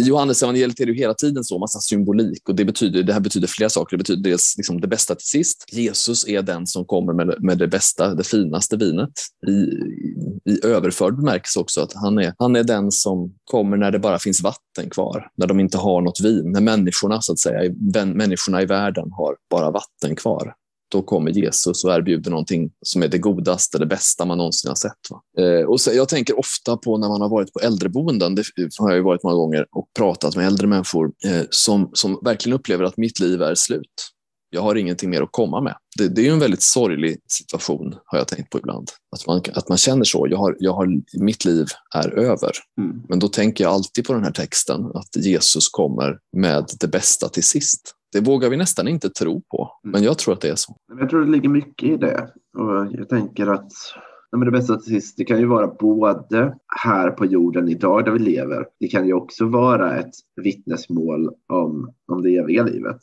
i 0.00 0.02
Johannes 0.02 0.42
evangeliet 0.42 0.80
är 0.80 0.86
det 0.86 0.92
hela 0.92 1.14
tiden 1.14 1.44
så 1.44 1.58
massa 1.58 1.78
symbolik 1.78 2.48
och 2.48 2.54
det, 2.54 2.64
betyder, 2.64 3.02
det 3.02 3.12
här 3.12 3.20
betyder 3.20 3.48
flera 3.48 3.70
saker. 3.70 3.96
Det 3.96 3.98
betyder 3.98 4.30
dels 4.30 4.54
liksom 4.56 4.80
det 4.80 4.88
bästa 4.88 5.14
till 5.14 5.26
sist. 5.26 5.64
Jesus 5.72 6.28
är 6.28 6.42
den 6.42 6.66
som 6.66 6.84
kommer 6.84 7.12
med, 7.12 7.36
med 7.38 7.58
det 7.58 7.68
bästa, 7.68 8.14
det 8.14 8.24
finaste 8.24 8.76
vinet. 8.76 9.12
I, 9.46 9.52
i 10.50 10.66
överförd 10.66 11.16
bemärkelse 11.16 11.60
också 11.60 11.80
att 11.80 11.92
han 11.94 12.18
är, 12.18 12.34
han 12.38 12.56
är 12.56 12.64
den 12.64 12.90
som 12.90 13.34
kommer 13.44 13.76
när 13.76 13.90
det 13.90 13.98
bara 13.98 14.18
finns 14.18 14.42
vatten 14.42 14.90
kvar, 14.90 15.30
när 15.36 15.46
de 15.46 15.60
inte 15.60 15.78
har 15.78 16.00
något 16.00 16.20
vin, 16.20 16.52
när 16.52 16.60
människorna 16.60 17.20
så 17.20 17.32
att 17.32 17.38
säga, 17.38 17.72
människorna 18.04 18.62
i 18.62 18.66
världen 18.66 19.10
har 19.12 19.36
bara 19.50 19.70
vatten 19.70 20.16
kvar 20.16 20.54
då 20.94 21.02
kommer 21.02 21.30
Jesus 21.30 21.84
och 21.84 21.92
erbjuder 21.92 22.30
någonting 22.30 22.70
som 22.82 23.02
är 23.02 23.08
det 23.08 23.18
godaste, 23.18 23.78
det 23.78 23.86
bästa 23.86 24.24
man 24.24 24.38
någonsin 24.38 24.68
har 24.68 24.74
sett. 24.74 24.92
Eh, 25.38 25.66
och 25.66 25.80
så, 25.80 25.90
jag 25.92 26.08
tänker 26.08 26.38
ofta 26.38 26.76
på 26.76 26.98
när 26.98 27.08
man 27.08 27.20
har 27.20 27.28
varit 27.28 27.52
på 27.52 27.60
äldreboenden, 27.60 28.34
det 28.34 28.44
har 28.78 28.92
jag 28.92 29.02
varit 29.02 29.22
många 29.22 29.36
gånger, 29.36 29.66
och 29.72 29.88
pratat 29.98 30.36
med 30.36 30.46
äldre 30.46 30.66
människor 30.66 31.12
eh, 31.24 31.42
som, 31.50 31.90
som 31.92 32.18
verkligen 32.24 32.58
upplever 32.58 32.84
att 32.84 32.96
mitt 32.96 33.20
liv 33.20 33.42
är 33.42 33.54
slut. 33.54 34.10
Jag 34.50 34.62
har 34.62 34.74
ingenting 34.74 35.10
mer 35.10 35.22
att 35.22 35.32
komma 35.32 35.60
med. 35.60 35.76
Det, 35.98 36.08
det 36.08 36.28
är 36.28 36.32
en 36.32 36.38
väldigt 36.38 36.62
sorglig 36.62 37.18
situation, 37.28 37.94
har 38.04 38.18
jag 38.18 38.28
tänkt 38.28 38.50
på 38.50 38.58
ibland. 38.58 38.90
Att 39.16 39.26
man, 39.26 39.42
att 39.54 39.68
man 39.68 39.78
känner 39.78 40.04
så. 40.04 40.26
Jag 40.30 40.38
har, 40.38 40.56
jag 40.58 40.72
har, 40.72 40.88
mitt 41.22 41.44
liv 41.44 41.66
är 41.94 42.18
över. 42.18 42.52
Mm. 42.80 43.02
Men 43.08 43.18
då 43.18 43.28
tänker 43.28 43.64
jag 43.64 43.72
alltid 43.72 44.04
på 44.04 44.12
den 44.12 44.24
här 44.24 44.32
texten, 44.32 44.84
att 44.94 45.16
Jesus 45.16 45.68
kommer 45.68 46.18
med 46.36 46.68
det 46.80 46.88
bästa 46.88 47.28
till 47.28 47.44
sist. 47.44 47.94
Det 48.14 48.20
vågar 48.20 48.50
vi 48.50 48.56
nästan 48.56 48.88
inte 48.88 49.10
tro 49.10 49.42
på, 49.50 49.70
Mm. 49.84 49.92
men 49.92 50.02
jag 50.02 50.18
tror 50.18 50.34
att 50.34 50.40
det 50.40 50.48
är 50.48 50.54
så. 50.56 50.76
Jag 51.00 51.10
tror 51.10 51.24
det 51.24 51.30
ligger 51.32 51.48
mycket 51.48 51.88
i 51.88 51.96
det. 51.96 52.28
Och 52.58 52.86
jag 52.92 53.08
tänker 53.08 53.46
att 53.46 53.72
ja, 54.30 54.38
men 54.38 54.46
det 54.46 54.52
bästa 54.52 54.76
till 54.76 54.94
sist, 54.94 55.14
det 55.16 55.24
kan 55.24 55.38
ju 55.38 55.46
vara 55.46 55.66
både 55.66 56.54
här 56.84 57.10
på 57.10 57.26
jorden 57.26 57.68
idag 57.68 58.04
där 58.04 58.12
vi 58.12 58.18
lever. 58.18 58.66
Det 58.80 58.88
kan 58.88 59.06
ju 59.06 59.12
också 59.12 59.44
vara 59.46 59.98
ett 59.98 60.10
vittnesmål 60.42 61.28
om, 61.52 61.92
om 62.12 62.22
det 62.22 62.36
eviga 62.36 62.62
livet. 62.62 62.98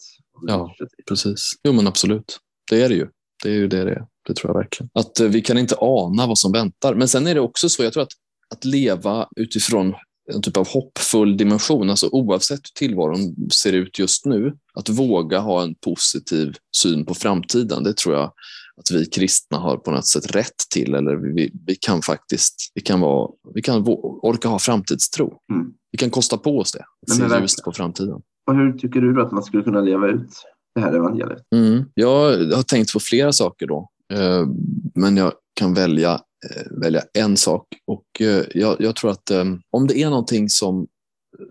Det 0.47 0.51
Ja. 0.51 0.75
Precis. 1.07 1.51
Jo, 1.63 1.73
men 1.73 1.87
absolut. 1.87 2.37
Det 2.71 2.81
är 2.83 2.89
det 2.89 2.95
ju. 2.95 3.07
Det 3.43 3.49
är 3.49 3.53
ju 3.53 3.67
det 3.67 3.83
det 3.83 3.91
är. 3.91 4.05
Det 4.27 4.33
tror 4.33 4.49
jag 4.49 4.57
verkligen. 4.57 4.89
Att 4.93 5.19
eh, 5.19 5.27
vi 5.27 5.41
kan 5.41 5.57
inte 5.57 5.75
ana 5.79 6.27
vad 6.27 6.37
som 6.37 6.51
väntar. 6.51 6.95
Men 6.95 7.07
sen 7.07 7.27
är 7.27 7.33
det 7.35 7.41
också 7.41 7.69
så, 7.69 7.83
jag 7.83 7.93
tror 7.93 8.03
att 8.03 8.11
att 8.55 8.65
leva 8.65 9.27
utifrån 9.35 9.93
en 10.33 10.41
typ 10.41 10.57
av 10.57 10.67
hoppfull 10.67 11.37
dimension, 11.37 11.89
alltså 11.89 12.09
oavsett 12.11 12.59
hur 12.59 12.87
tillvaron 12.87 13.49
ser 13.51 13.73
ut 13.73 13.99
just 13.99 14.25
nu, 14.25 14.53
att 14.73 14.89
våga 14.89 15.39
ha 15.39 15.63
en 15.63 15.75
positiv 15.75 16.55
syn 16.75 17.05
på 17.05 17.13
framtiden, 17.13 17.83
det 17.83 17.97
tror 17.97 18.15
jag 18.15 18.33
att 18.77 18.91
vi 18.91 19.05
kristna 19.05 19.57
har 19.57 19.77
på 19.77 19.91
något 19.91 20.05
sätt 20.05 20.35
rätt 20.35 20.69
till. 20.73 20.95
Eller 20.95 21.15
vi, 21.15 21.51
vi 21.65 21.75
kan 21.75 22.01
faktiskt 22.01 22.71
vi 22.73 22.81
kan 22.81 22.99
vara, 22.99 23.31
vi 23.53 23.61
kan 23.61 23.83
orka 23.87 24.47
ha 24.47 24.59
framtidstro. 24.59 25.33
Mm. 25.53 25.73
Vi 25.91 25.97
kan 25.97 26.09
kosta 26.09 26.37
på 26.37 26.59
oss 26.59 26.71
det. 26.71 26.85
Men 27.07 27.29
Se 27.29 27.41
ljust 27.41 27.63
på 27.63 27.71
framtiden. 27.71 28.21
Och 28.47 28.55
hur 28.55 28.73
tycker 28.73 29.01
du 29.01 29.21
att 29.21 29.31
man 29.31 29.43
skulle 29.43 29.63
kunna 29.63 29.81
leva 29.81 30.07
ut 30.07 30.29
det 30.75 30.81
här 30.81 30.93
evangeliet? 30.93 31.41
Mm. 31.55 31.83
Jag 31.93 32.37
har 32.55 32.63
tänkt 32.63 32.93
på 32.93 32.99
flera 32.99 33.31
saker 33.31 33.67
då, 33.67 33.89
eh, 34.13 34.45
men 34.95 35.17
jag 35.17 35.33
kan 35.53 35.73
välja, 35.73 36.11
eh, 36.49 36.81
välja 36.81 37.03
en 37.13 37.37
sak. 37.37 37.67
Och 37.87 38.21
eh, 38.21 38.45
jag, 38.53 38.75
jag 38.79 38.95
tror 38.95 39.11
att 39.11 39.31
eh, 39.31 39.45
om 39.71 39.87
det 39.87 40.01
är 40.01 40.09
någonting 40.09 40.49
som, 40.49 40.87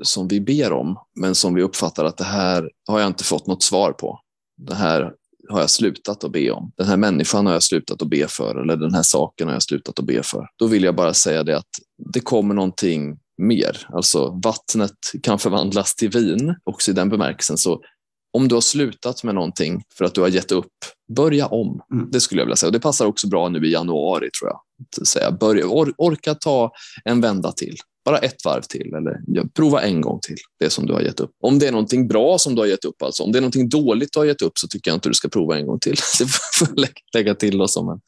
som 0.02 0.28
vi 0.28 0.40
ber 0.40 0.72
om, 0.72 0.96
men 1.20 1.34
som 1.34 1.54
vi 1.54 1.62
uppfattar 1.62 2.04
att 2.04 2.16
det 2.16 2.24
här 2.24 2.70
har 2.86 3.00
jag 3.00 3.06
inte 3.06 3.24
fått 3.24 3.46
något 3.46 3.62
svar 3.62 3.92
på. 3.92 4.20
Det 4.56 4.74
här 4.74 5.12
har 5.48 5.60
jag 5.60 5.70
slutat 5.70 6.24
att 6.24 6.32
be 6.32 6.50
om. 6.50 6.72
Den 6.76 6.86
här 6.86 6.96
människan 6.96 7.46
har 7.46 7.52
jag 7.52 7.62
slutat 7.62 8.02
att 8.02 8.08
be 8.08 8.28
för 8.28 8.62
eller 8.62 8.76
den 8.76 8.94
här 8.94 9.02
saken 9.02 9.46
har 9.46 9.54
jag 9.54 9.62
slutat 9.62 9.98
att 9.98 10.04
be 10.04 10.22
för. 10.22 10.48
Då 10.56 10.66
vill 10.66 10.84
jag 10.84 10.96
bara 10.96 11.14
säga 11.14 11.42
det 11.42 11.56
att 11.56 11.68
det 12.12 12.20
kommer 12.20 12.54
någonting 12.54 13.18
mer. 13.38 13.86
Alltså 13.88 14.40
vattnet 14.44 14.96
kan 15.22 15.38
förvandlas 15.38 15.94
till 15.94 16.10
vin 16.10 16.54
också 16.64 16.90
i 16.90 16.94
den 16.94 17.08
bemärkelsen. 17.08 17.58
Så 17.58 17.82
om 18.32 18.48
du 18.48 18.54
har 18.54 18.62
slutat 18.62 19.24
med 19.24 19.34
någonting 19.34 19.82
för 19.94 20.04
att 20.04 20.14
du 20.14 20.20
har 20.20 20.28
gett 20.28 20.52
upp, 20.52 20.72
börja 21.16 21.46
om. 21.46 21.82
Mm. 21.92 22.10
Det 22.10 22.20
skulle 22.20 22.40
jag 22.40 22.46
vilja 22.46 22.56
säga. 22.56 22.68
Och 22.68 22.72
det 22.72 22.80
passar 22.80 23.06
också 23.06 23.28
bra 23.28 23.48
nu 23.48 23.66
i 23.66 23.72
januari 23.72 24.30
tror 24.30 24.50
jag. 24.50 24.60
Att 25.00 25.06
säga, 25.08 25.30
börja, 25.30 25.66
or, 25.66 25.94
orka 25.96 26.34
ta 26.34 26.72
en 27.04 27.20
vända 27.20 27.52
till. 27.52 27.76
Bara 28.04 28.18
ett 28.18 28.44
varv 28.44 28.62
till 28.62 28.94
eller 28.94 29.20
ja, 29.26 29.42
prova 29.54 29.82
en 29.82 30.00
gång 30.00 30.20
till 30.22 30.36
det 30.60 30.70
som 30.70 30.86
du 30.86 30.92
har 30.92 31.00
gett 31.00 31.20
upp. 31.20 31.30
Om 31.42 31.58
det 31.58 31.68
är 31.68 31.72
någonting 31.72 32.08
bra 32.08 32.38
som 32.38 32.54
du 32.54 32.60
har 32.60 32.66
gett 32.66 32.84
upp, 32.84 33.02
alltså 33.02 33.22
om 33.22 33.32
det 33.32 33.38
är 33.38 33.40
någonting 33.40 33.68
dåligt 33.68 34.12
du 34.12 34.18
har 34.18 34.26
gett 34.26 34.42
upp 34.42 34.58
så 34.58 34.68
tycker 34.68 34.90
jag 34.90 34.96
inte 34.96 35.08
du 35.08 35.14
ska 35.14 35.28
prova 35.28 35.58
en 35.58 35.66
gång 35.66 35.78
till. 35.78 35.96
Det 36.18 36.26
får 36.58 36.68
jag 36.68 36.78
lä- 36.78 36.88
lägga 37.14 37.34
till 37.34 37.58
då 37.58 37.68
som 37.68 37.88
en 37.88 38.00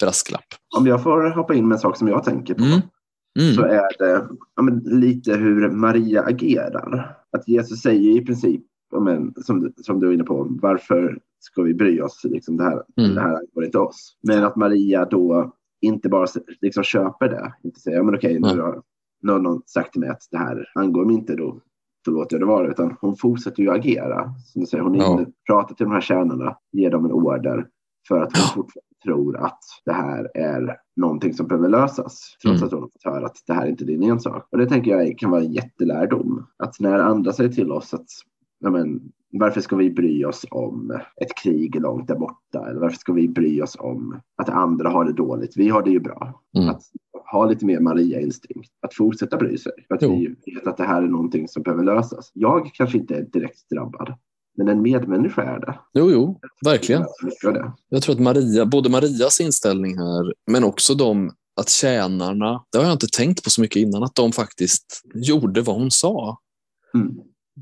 brasklapp. 0.00 0.44
Om 0.76 0.86
jag 0.86 1.02
får 1.02 1.30
hoppa 1.30 1.54
in 1.54 1.68
med 1.68 1.74
en 1.76 1.80
sak 1.80 1.98
som 1.98 2.08
jag 2.08 2.24
tänker 2.24 2.54
på. 2.54 2.64
Mm. 2.64 2.80
Mm. 3.40 3.54
så 3.54 3.62
är 3.62 3.98
det 3.98 4.26
ja, 4.56 4.62
lite 4.84 5.32
hur 5.32 5.70
Maria 5.70 6.22
agerar. 6.22 7.16
Att 7.36 7.48
Jesus 7.48 7.80
säger 7.80 8.20
i 8.20 8.24
princip, 8.24 8.60
men, 8.92 9.34
som, 9.36 9.60
du- 9.60 9.72
som 9.76 10.00
du 10.00 10.06
var 10.06 10.14
inne 10.14 10.24
på, 10.24 10.46
varför 10.62 11.18
ska 11.38 11.62
vi 11.62 11.74
bry 11.74 12.00
oss? 12.00 12.20
Liksom, 12.24 12.56
det, 12.56 12.64
här, 12.64 12.82
Mm. 12.96 13.14
det 13.14 13.20
här 13.20 13.28
angår 13.36 13.64
inte 13.64 13.78
oss. 13.78 14.16
Men 14.22 14.44
att 14.44 14.56
Maria 14.56 15.04
då 15.04 15.52
inte 15.80 16.08
bara 16.08 16.26
liksom, 16.60 16.82
köper 16.82 17.28
det. 17.28 17.52
Inte 17.64 17.80
säger, 17.80 17.96
ja, 17.96 18.02
men 18.02 18.14
okej, 18.14 18.38
nu 18.40 18.48
Mm. 18.48 18.60
har 18.64 18.82
nu 19.22 19.32
har 19.32 19.38
någon 19.38 19.62
sagt 19.66 19.92
till 19.92 20.00
mig 20.00 20.08
att 20.10 20.22
det 20.30 20.38
här 20.38 20.68
angår 20.74 21.04
mig 21.04 21.14
inte, 21.14 21.34
då, 21.36 21.60
då 22.04 22.10
låter 22.10 22.36
jag 22.36 22.42
det 22.42 22.46
vara. 22.46 22.70
Utan 22.70 22.96
hon 23.00 23.16
fortsätter 23.16 23.62
ju 23.62 23.70
agera. 23.70 24.34
Som 24.46 24.60
du 24.60 24.66
säger, 24.66 24.84
hon 24.84 24.94
Ja. 24.94 25.24
pratar 25.46 25.74
till 25.74 25.84
de 25.86 25.92
här 25.92 26.00
tjänarna, 26.00 26.56
ger 26.72 26.90
dem 26.90 27.04
en 27.04 27.12
order 27.12 27.66
för 28.08 28.20
att 28.20 28.36
hon 28.36 28.42
fortfarande 28.46 28.88
tror 29.04 29.36
att 29.36 29.58
det 29.84 29.92
här 29.92 30.30
är 30.34 30.76
någonting 30.96 31.34
som 31.34 31.46
behöver 31.46 31.68
lösas. 31.68 32.36
Trots 32.42 32.60
Mm. 32.62 32.66
att 32.66 32.72
hon 32.72 32.80
har 32.80 32.88
fått 32.88 33.04
höra 33.14 33.26
att 33.26 33.36
det 33.46 33.52
här 33.52 33.66
är 33.66 33.70
inte 33.70 33.84
din 33.84 34.02
ensak. 34.02 34.48
Och 34.50 34.58
det 34.58 34.66
tänker 34.66 34.90
jag 34.90 35.18
kan 35.18 35.30
vara 35.30 35.40
en 35.40 35.52
jättelärdom. 35.52 36.46
Att 36.56 36.80
när 36.80 36.98
andra 36.98 37.32
säger 37.32 37.50
till 37.50 37.72
oss 37.72 37.94
att 37.94 38.06
ja, 38.60 38.70
men, 38.70 39.00
varför 39.32 39.60
ska 39.60 39.76
vi 39.76 39.90
bry 39.90 40.24
oss 40.24 40.46
om 40.50 41.00
ett 41.20 41.34
krig 41.42 41.80
långt 41.80 42.08
där 42.08 42.18
borta? 42.18 42.70
Eller 42.70 42.80
varför 42.80 42.96
ska 42.98 43.12
vi 43.12 43.28
bry 43.28 43.62
oss 43.62 43.76
om 43.78 44.20
att 44.36 44.48
andra 44.48 44.88
har 44.88 45.04
det 45.04 45.12
dåligt? 45.12 45.56
Vi 45.56 45.68
har 45.68 45.82
det 45.82 45.90
ju 45.90 46.00
bra. 46.00 46.42
Mm. 46.56 46.68
Att 46.68 46.82
ha 47.32 47.46
lite 47.46 47.66
mer 47.66 47.80
Maria-instinkt. 47.80 48.70
Att 48.82 48.94
fortsätta 48.94 49.36
bry 49.36 49.58
sig. 49.58 49.72
För 49.88 49.94
att 49.94 50.02
Jo. 50.02 50.10
vi 50.10 50.54
vet 50.54 50.66
att 50.66 50.76
det 50.76 50.84
här 50.84 51.02
är 51.02 51.06
någonting 51.06 51.48
som 51.48 51.62
behöver 51.62 51.84
lösas. 51.84 52.30
Jag 52.34 52.70
kanske 52.74 52.98
inte 52.98 53.14
är 53.14 53.22
direkt 53.22 53.70
drabbad. 53.70 54.14
Men 54.56 54.68
en 54.68 54.82
medmänniska 54.82 55.42
är 55.42 55.60
det. 55.60 55.78
Jo, 55.94 56.10
jo, 56.10 56.40
verkligen. 56.64 57.04
Jag 57.88 58.02
tror 58.02 58.14
att 58.14 58.20
Maria, 58.20 58.66
både 58.66 58.90
Marias 58.90 59.40
inställning 59.40 59.98
här, 59.98 60.32
men 60.50 60.64
också 60.64 60.94
de 60.94 61.30
att 61.60 61.68
tjänarna, 61.68 62.64
det 62.72 62.78
har 62.78 62.84
jag 62.84 62.92
inte 62.92 63.06
tänkt 63.06 63.44
på 63.44 63.50
så 63.50 63.60
mycket 63.60 63.76
innan, 63.82 64.02
att 64.02 64.14
de 64.14 64.32
faktiskt 64.32 65.02
gjorde 65.14 65.60
vad 65.60 65.76
hon 65.76 65.90
sa. 65.90 66.38
Mm. 66.94 67.14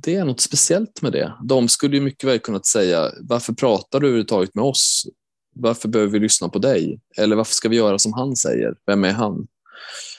Det 0.03 0.15
är 0.15 0.25
något 0.25 0.41
speciellt 0.41 1.03
med 1.03 1.12
det. 1.12 1.33
De 1.45 1.69
skulle 1.69 1.97
ju 1.97 2.03
mycket 2.03 2.29
väl 2.29 2.38
kunnat 2.38 2.67
säga, 2.67 3.11
varför 3.21 3.53
pratar 3.53 4.00
du 4.00 4.07
överhuvudtaget 4.07 4.55
med 4.55 4.65
oss? 4.65 5.07
Varför 5.55 5.88
behöver 5.88 6.12
vi 6.12 6.19
lyssna 6.19 6.49
på 6.49 6.59
dig? 6.59 7.00
Eller 7.19 7.37
varför 7.37 7.55
ska 7.55 7.69
vi 7.69 7.76
göra 7.76 7.99
som 7.99 8.12
han 8.12 8.37
säger? 8.37 8.75
Vem 8.87 9.05
är 9.05 9.12
han? 9.12 9.47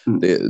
Mm. 0.07 0.19
Det, 0.19 0.41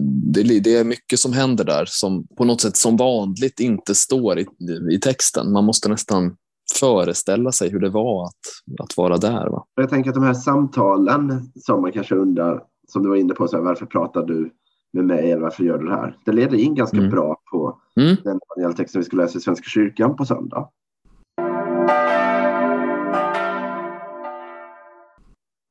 det, 0.43 0.59
det 0.59 0.75
är 0.75 0.83
mycket 0.83 1.19
som 1.19 1.33
händer 1.33 1.63
där 1.63 1.85
som 1.87 2.27
på 2.37 2.45
något 2.45 2.61
sätt 2.61 2.77
som 2.77 2.97
vanligt 2.97 3.59
inte 3.59 3.95
står 3.95 4.39
i, 4.39 4.45
i 4.91 4.99
texten. 4.99 5.51
Man 5.51 5.65
måste 5.65 5.89
nästan 5.89 6.35
föreställa 6.79 7.51
sig 7.51 7.69
hur 7.69 7.79
det 7.79 7.89
var 7.89 8.25
att, 8.25 8.81
att 8.83 8.97
vara 8.97 9.17
där. 9.17 9.49
Va? 9.49 9.65
Jag 9.75 9.89
tänker 9.89 10.09
att 10.09 10.15
de 10.15 10.23
här 10.23 10.33
samtalen 10.33 11.51
som 11.55 11.81
man 11.81 11.91
kanske 11.91 12.15
undrar, 12.15 12.63
som 12.87 13.03
du 13.03 13.09
var 13.09 13.15
inne 13.15 13.33
på, 13.33 13.47
så 13.47 13.55
här, 13.55 13.63
varför 13.63 13.85
pratar 13.85 14.25
du 14.25 14.51
med 14.93 15.05
mig 15.05 15.31
eller 15.31 15.41
varför 15.41 15.63
gör 15.63 15.77
du 15.77 15.85
det 15.85 15.95
här? 15.95 16.17
Det 16.25 16.31
leder 16.31 16.57
in 16.57 16.75
ganska 16.75 16.97
Mm. 16.97 17.09
bra 17.09 17.41
på 17.51 17.79
Mm. 17.99 18.15
den 18.23 18.39
evangelietexten 18.57 19.01
vi 19.01 19.05
ska 19.05 19.17
läsa 19.17 19.37
i 19.37 19.41
Svenska 19.41 19.63
kyrkan 19.65 20.15
på 20.15 20.25
söndag. 20.25 20.69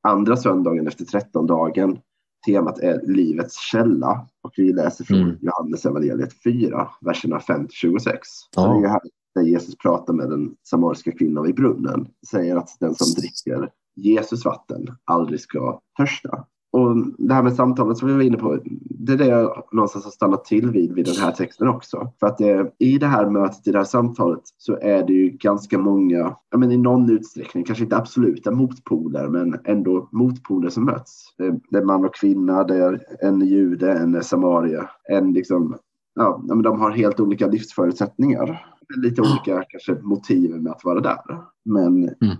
Andra 0.07 0.37
söndagen 0.37 0.87
efter 0.87 1.05
trettondagen. 1.05 1.99
Temat 2.45 2.79
är 2.79 3.01
livets 3.07 3.59
källa 3.71 4.27
och 4.43 4.51
vi 4.57 4.73
läser 4.73 5.05
från 5.05 5.21
Mm. 5.21 5.35
Johannes 5.41 5.85
evangeliet 5.85 6.43
4, 6.43 6.89
verserna 7.01 7.39
5 7.39 7.67
till 7.67 7.75
26. 7.75 8.19
Ja. 8.55 8.67
Det 8.67 8.85
är 8.87 8.89
här 8.89 9.01
där 9.35 9.41
Jesus 9.41 9.77
pratar 9.77 10.13
med 10.13 10.29
den 10.29 10.55
samariska 10.69 11.11
kvinnan 11.11 11.43
vid 11.45 11.55
brunnen. 11.55 12.07
Säger 12.31 12.55
att 12.55 12.69
den 12.79 12.95
som 12.95 13.21
dricker 13.21 13.69
Jesus 13.95 14.45
vatten 14.45 14.87
aldrig 15.05 15.39
ska 15.39 15.79
törsta. 15.97 16.45
Och 16.71 16.95
det 17.17 17.33
här 17.33 17.43
med 17.43 17.53
samtalet 17.53 17.97
som 17.97 18.07
vi 18.07 18.13
var 18.13 18.21
inne 18.21 18.37
på, 18.37 18.59
det 18.89 19.13
är 19.13 19.17
det 19.17 19.25
jag 19.25 19.63
någonstans 19.71 20.05
har 20.05 20.11
stannat 20.11 20.45
till 20.45 20.71
vid 20.71 20.93
vid 20.93 21.05
den 21.05 21.15
här 21.15 21.31
texten 21.31 21.67
också. 21.67 22.11
För 22.19 22.27
att 22.27 22.37
det, 22.37 22.71
i 22.79 22.97
det 22.97 23.07
här 23.07 23.29
mötet, 23.29 23.67
i 23.67 23.71
det 23.71 23.77
här 23.77 23.85
samtalet, 23.85 24.41
så 24.57 24.77
är 24.81 25.07
det 25.07 25.13
ju 25.13 25.29
ganska 25.29 25.77
många, 25.77 26.35
ja 26.51 26.57
men 26.57 26.71
i 26.71 26.77
någon 26.77 27.09
utsträckning, 27.09 27.63
kanske 27.63 27.83
inte 27.83 27.97
absoluta 27.97 28.51
motpoler, 28.51 29.27
men 29.27 29.59
ändå 29.65 30.09
motpoler 30.11 30.69
som 30.69 30.85
möts. 30.85 31.23
Det, 31.37 31.59
det 31.69 31.77
är 31.77 31.83
man 31.83 32.05
och 32.05 32.15
kvinna, 32.15 32.63
det 32.63 32.75
är 32.75 33.01
en 33.21 33.41
jude, 33.41 33.91
en 33.91 34.23
samaria, 34.23 34.89
en 35.09 35.33
liksom, 35.33 35.77
ja, 36.15 36.43
men 36.47 36.61
de 36.61 36.79
har 36.79 36.91
helt 36.91 37.19
olika 37.19 37.47
livsförutsättningar. 37.47 38.65
Lite 38.97 39.21
olika 39.21 39.63
kanske 39.67 39.95
motiv 40.03 40.61
med 40.61 40.71
att 40.71 40.85
vara 40.85 40.99
där. 40.99 41.19
Men 41.65 42.03
mm 42.03 42.37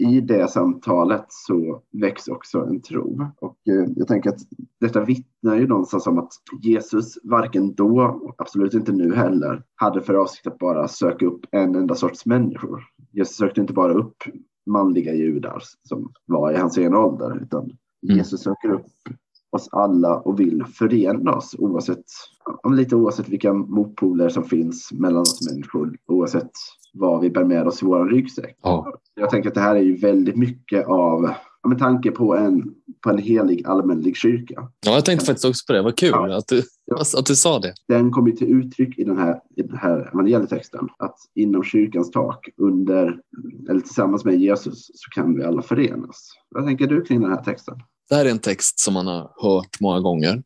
i 0.00 0.20
det 0.20 0.50
samtalet 0.50 1.24
så 1.28 1.82
väcks 1.92 2.28
också 2.28 2.58
en 2.58 2.82
tro. 2.82 3.20
Och 3.40 3.56
eh, 3.68 3.90
jag 3.96 4.08
tänker 4.08 4.30
att 4.30 4.40
detta 4.80 5.04
vittnar 5.04 5.56
ju 5.56 5.66
någonstans 5.66 6.06
om 6.06 6.18
att 6.18 6.32
Jesus 6.62 7.18
varken 7.24 7.74
då, 7.74 8.20
och 8.22 8.34
absolut 8.38 8.74
inte 8.74 8.92
nu 8.92 9.14
heller, 9.14 9.62
hade 9.74 10.02
för 10.02 10.14
avsikt 10.14 10.46
att 10.46 10.58
bara 10.58 10.88
söka 10.88 11.26
upp 11.26 11.46
en 11.50 11.74
enda 11.74 11.94
sorts 11.94 12.26
människor. 12.26 12.82
Jesus 13.12 13.36
sökte 13.36 13.60
inte 13.60 13.72
bara 13.72 13.94
upp 13.94 14.16
manliga 14.66 15.14
judar 15.14 15.62
som 15.88 16.12
var 16.26 16.52
i 16.52 16.56
hans 16.56 16.78
egen 16.78 16.94
ålder, 16.94 17.42
utan 17.42 17.70
Jesus 18.02 18.42
söker 18.42 18.70
upp 18.70 18.86
oss 19.50 19.68
alla 19.72 20.16
och 20.20 20.40
vill 20.40 20.64
förena 20.64 21.36
oss 21.36 21.56
oavsett, 21.58 22.04
lite 22.70 22.96
oavsett 22.96 23.28
vilka 23.28 23.52
motpoler 23.52 24.28
som 24.28 24.44
finns 24.44 24.92
mellan 24.92 25.20
oss 25.20 25.50
människor, 25.50 25.96
oavsett 26.06 26.50
vad 26.94 27.20
vi 27.20 27.30
bär 27.30 27.44
med 27.44 27.66
oss 27.66 27.82
i 27.82 27.86
vår 27.86 28.06
ryggsäck. 28.06 28.56
Ja. 28.62 28.92
Jag 29.20 29.30
tänker 29.30 29.48
att 29.48 29.54
det 29.54 29.60
här 29.60 29.76
är 29.76 29.80
ju 29.80 29.96
väldigt 29.96 30.36
mycket 30.36 30.86
av, 30.86 31.34
ja, 31.62 31.68
med 31.68 31.78
tanke 31.78 32.10
på 32.10 32.36
en 32.36 32.74
på 33.02 33.10
en 33.10 33.18
helig 33.18 33.66
allmänlig 33.66 34.16
kyrka. 34.16 34.68
Ja, 34.86 34.92
jag 34.92 35.04
tänkte 35.04 35.26
faktiskt 35.26 35.44
också 35.44 35.64
på 35.66 35.72
det. 35.72 35.82
Vad 35.82 35.98
kul 35.98 36.10
ja. 36.12 36.36
att, 36.36 36.48
du, 36.48 36.62
att 37.18 37.26
du 37.26 37.36
sa 37.36 37.58
det. 37.58 37.74
Den 37.88 38.10
kommer 38.10 38.30
till 38.30 38.48
uttryck 38.48 38.98
i 38.98 39.04
den 39.04 39.18
här, 39.18 39.40
i 39.56 39.62
den 39.62 39.76
här 39.76 40.10
evangelietexten. 40.12 40.88
Att 40.98 41.16
inom 41.34 41.64
kyrkans 41.64 42.10
tak, 42.10 42.48
under, 42.56 43.20
eller 43.70 43.80
tillsammans 43.80 44.24
med 44.24 44.40
Jesus, 44.40 44.86
så 44.86 45.10
kan 45.14 45.36
vi 45.36 45.44
alla 45.44 45.62
förenas. 45.62 46.28
Vad 46.50 46.66
tänker 46.66 46.86
du 46.86 47.02
kring 47.02 47.20
den 47.20 47.30
här 47.30 47.42
texten? 47.42 47.74
Det 48.08 48.14
här 48.14 48.24
är 48.24 48.30
en 48.30 48.38
text 48.38 48.80
som 48.80 48.94
man 48.94 49.06
har 49.06 49.30
hört 49.42 49.80
många 49.80 50.00
gånger. 50.00 50.42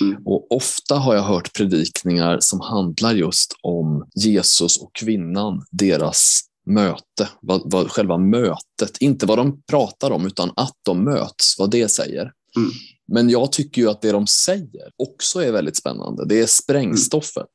Mm. 0.00 0.22
Och 0.24 0.52
ofta 0.52 0.94
har 0.94 1.14
jag 1.14 1.22
hört 1.22 1.56
predikningar 1.56 2.38
som 2.40 2.60
handlar 2.60 3.12
just 3.12 3.54
om 3.62 4.08
Jesus 4.14 4.82
och 4.82 4.94
kvinnan, 4.94 5.64
deras 5.70 6.47
möte, 6.68 7.28
vad, 7.40 7.72
vad, 7.72 7.90
själva 7.90 8.18
mötet, 8.18 8.98
inte 9.00 9.26
vad 9.26 9.38
de 9.38 9.62
pratar 9.62 10.10
om 10.10 10.26
utan 10.26 10.52
att 10.56 10.76
de 10.82 11.04
möts, 11.04 11.58
vad 11.58 11.70
det 11.70 11.88
säger. 11.88 12.32
Mm. 12.56 12.70
Men 13.12 13.30
jag 13.30 13.52
tycker 13.52 13.82
ju 13.82 13.90
att 13.90 14.02
det 14.02 14.12
de 14.12 14.26
säger 14.26 14.90
också 14.96 15.42
är 15.42 15.52
väldigt 15.52 15.76
spännande. 15.76 16.24
Det 16.28 16.40
är 16.40 16.46
sprängstoffet. 16.46 17.36
Mm. 17.36 17.48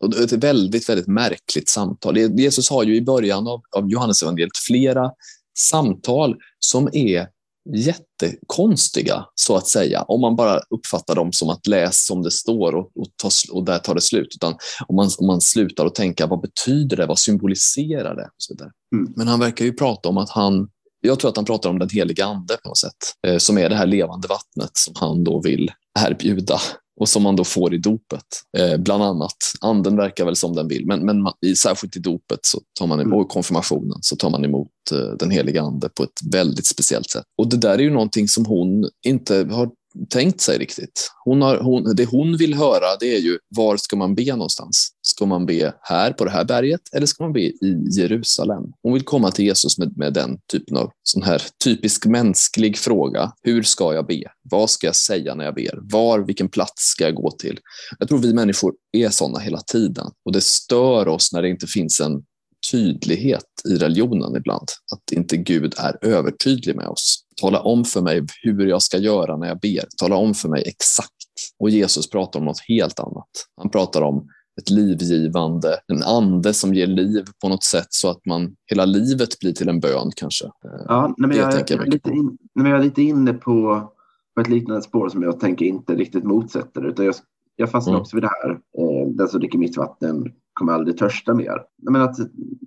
Och 0.00 0.10
det 0.10 0.18
är 0.18 0.24
ett 0.24 0.44
väldigt, 0.44 0.88
väldigt 0.88 1.06
märkligt 1.06 1.68
samtal. 1.68 2.18
Jesus 2.18 2.70
har 2.70 2.84
ju 2.84 2.96
i 2.96 3.02
början 3.02 3.48
av, 3.48 3.60
av 3.76 3.90
Johannesevangeliet 3.90 4.56
flera 4.66 5.10
samtal 5.58 6.36
som 6.58 6.88
är 6.92 7.26
jättekonstiga, 7.74 9.24
så 9.34 9.56
att 9.56 9.66
säga, 9.66 10.02
om 10.02 10.20
man 10.20 10.36
bara 10.36 10.60
uppfattar 10.70 11.14
dem 11.14 11.32
som 11.32 11.50
att 11.50 11.66
läs 11.66 12.06
som 12.06 12.22
det 12.22 12.30
står 12.30 12.74
och, 12.74 12.90
och, 12.96 13.06
ta, 13.16 13.30
och 13.52 13.64
där 13.64 13.78
tar 13.78 13.94
det 13.94 14.00
slut. 14.00 14.28
Utan 14.34 14.54
om 14.86 14.96
man, 14.96 15.10
om 15.18 15.26
man 15.26 15.40
slutar 15.40 15.86
att 15.86 15.94
tänka 15.94 16.26
vad 16.26 16.40
betyder 16.40 16.96
det, 16.96 17.06
vad 17.06 17.18
symboliserar 17.18 18.16
det? 18.16 18.24
Och 18.24 18.34
så 18.36 18.54
vidare. 18.54 18.70
Mm. 18.94 19.12
Men 19.16 19.28
han 19.28 19.40
verkar 19.40 19.64
ju 19.64 19.72
prata 19.72 20.08
om 20.08 20.16
att 20.16 20.30
han, 20.30 20.68
jag 21.00 21.20
tror 21.20 21.28
att 21.28 21.36
han 21.36 21.44
pratar 21.44 21.70
om 21.70 21.78
den 21.78 21.88
heliga 21.88 22.24
ande 22.24 22.56
på 22.62 22.68
något 22.68 22.78
sätt, 22.78 23.14
eh, 23.26 23.38
som 23.38 23.58
är 23.58 23.68
det 23.68 23.76
här 23.76 23.86
levande 23.86 24.28
vattnet 24.28 24.70
som 24.72 24.94
han 24.96 25.24
då 25.24 25.40
vill 25.40 25.70
erbjuda 25.98 26.58
och 27.00 27.08
som 27.08 27.22
man 27.22 27.36
då 27.36 27.44
får 27.44 27.74
i 27.74 27.78
dopet, 27.78 28.24
eh, 28.58 28.76
bland 28.76 29.02
annat. 29.02 29.36
Anden 29.60 29.96
verkar 29.96 30.24
väl 30.24 30.36
som 30.36 30.54
den 30.54 30.68
vill, 30.68 30.86
men, 30.86 31.06
men 31.06 31.16
i, 31.46 31.54
särskilt 31.54 31.96
i 31.96 32.00
dopet 32.00 32.38
så 32.42 32.60
tar 32.78 32.86
man 32.86 33.00
emot, 33.00 33.14
mm. 33.14 33.28
konfirmationen 33.28 33.98
så 34.00 34.16
tar 34.16 34.30
man 34.30 34.44
emot 34.44 34.70
eh, 34.92 35.16
den 35.18 35.30
heliga 35.30 35.62
ande 35.62 35.88
på 35.88 36.02
ett 36.02 36.32
väldigt 36.32 36.66
speciellt 36.66 37.10
sätt. 37.10 37.24
Och 37.38 37.48
det 37.48 37.56
där 37.56 37.74
är 37.74 37.82
ju 37.82 37.90
någonting 37.90 38.28
som 38.28 38.46
hon 38.46 38.90
inte 39.06 39.34
har 39.50 39.70
tänkt 40.08 40.40
sig 40.40 40.58
riktigt. 40.58 41.10
Hon 41.24 41.42
har, 41.42 41.58
hon, 41.58 41.96
det 41.96 42.04
hon 42.04 42.36
vill 42.36 42.54
höra 42.54 42.96
det 43.00 43.16
är 43.16 43.20
ju 43.20 43.38
var 43.48 43.76
ska 43.76 43.96
man 43.96 44.14
be 44.14 44.24
någonstans? 44.24 44.90
Ska 45.02 45.26
man 45.26 45.46
be 45.46 45.74
här 45.82 46.12
på 46.12 46.24
det 46.24 46.30
här 46.30 46.44
berget 46.44 46.80
eller 46.92 47.06
ska 47.06 47.24
man 47.24 47.32
be 47.32 47.40
i 47.40 47.86
Jerusalem? 47.98 48.62
Hon 48.82 48.92
vill 48.92 49.02
komma 49.02 49.30
till 49.30 49.44
Jesus 49.44 49.78
med, 49.78 49.96
med 49.96 50.12
den 50.12 50.38
typen 50.52 50.76
av 50.76 50.90
sån 51.02 51.22
här 51.22 51.42
typisk 51.64 52.06
mänsklig 52.06 52.78
fråga. 52.78 53.32
Hur 53.42 53.62
ska 53.62 53.94
jag 53.94 54.06
be? 54.06 54.22
Vad 54.50 54.70
ska 54.70 54.86
jag 54.86 54.96
säga 54.96 55.34
när 55.34 55.44
jag 55.44 55.54
ber? 55.54 55.78
Var, 55.82 56.18
vilken 56.18 56.48
plats 56.48 56.82
ska 56.82 57.04
jag 57.04 57.14
gå 57.14 57.30
till? 57.30 57.58
Jag 57.98 58.08
tror 58.08 58.18
vi 58.18 58.34
människor 58.34 58.72
är 58.92 59.08
sådana 59.08 59.38
hela 59.38 59.60
tiden 59.60 60.06
och 60.24 60.32
det 60.32 60.40
stör 60.40 61.08
oss 61.08 61.32
när 61.32 61.42
det 61.42 61.48
inte 61.48 61.66
finns 61.66 62.00
en 62.00 62.22
tydlighet 62.70 63.44
i 63.68 63.74
religionen 63.74 64.36
ibland. 64.36 64.68
Att 64.92 65.12
inte 65.12 65.36
Gud 65.36 65.74
är 65.78 65.98
övertydlig 66.02 66.76
med 66.76 66.88
oss. 66.88 67.24
Tala 67.40 67.60
om 67.60 67.84
för 67.84 68.00
mig 68.00 68.26
hur 68.42 68.66
jag 68.66 68.82
ska 68.82 68.98
göra 68.98 69.36
när 69.36 69.48
jag 69.48 69.60
ber. 69.60 69.84
Tala 69.96 70.16
om 70.16 70.34
för 70.34 70.48
mig 70.48 70.62
exakt. 70.66 71.10
Och 71.58 71.70
Jesus 71.70 72.10
pratar 72.10 72.40
om 72.40 72.46
något 72.46 72.60
helt 72.68 73.00
annat. 73.00 73.28
Han 73.56 73.70
pratar 73.70 74.02
om 74.02 74.28
ett 74.60 74.70
livgivande, 74.70 75.76
en 75.86 76.02
ande 76.02 76.54
som 76.54 76.74
ger 76.74 76.86
liv 76.86 77.24
på 77.42 77.48
något 77.48 77.64
sätt 77.64 77.86
så 77.88 78.10
att 78.10 78.26
man 78.26 78.54
hela 78.66 78.84
livet 78.84 79.38
blir 79.40 79.52
till 79.52 79.68
en 79.68 79.80
bön 79.80 80.10
kanske. 80.16 80.44
Ja, 80.88 81.14
men 81.18 81.30
jag, 81.30 81.52
jag, 81.52 81.70
jag, 81.70 81.86
är 81.86 81.90
lite 81.90 82.10
in, 82.10 82.38
men 82.54 82.66
jag 82.66 82.78
är 82.78 82.84
lite 82.84 83.02
inne 83.02 83.32
på, 83.32 83.88
på 84.34 84.40
ett 84.40 84.48
liknande 84.48 84.82
spår 84.82 85.08
som 85.08 85.22
jag 85.22 85.40
tänker 85.40 85.66
inte 85.66 85.94
riktigt 85.94 86.24
motsätter. 86.24 86.88
Utan 86.88 87.04
jag, 87.04 87.14
jag 87.56 87.70
fastnar 87.70 87.92
mm. 87.92 88.00
också 88.00 88.16
vid 88.16 88.22
det 88.22 88.30
här. 88.42 88.50
Eh, 88.50 89.08
den 89.08 89.28
som 89.28 89.40
dricker 89.40 89.58
mitt 89.58 89.76
vatten 89.76 90.32
kommer 90.60 90.72
aldrig 90.72 90.98
törsta 90.98 91.34
mer. 91.34 91.62
Men 91.82 92.02
att 92.02 92.16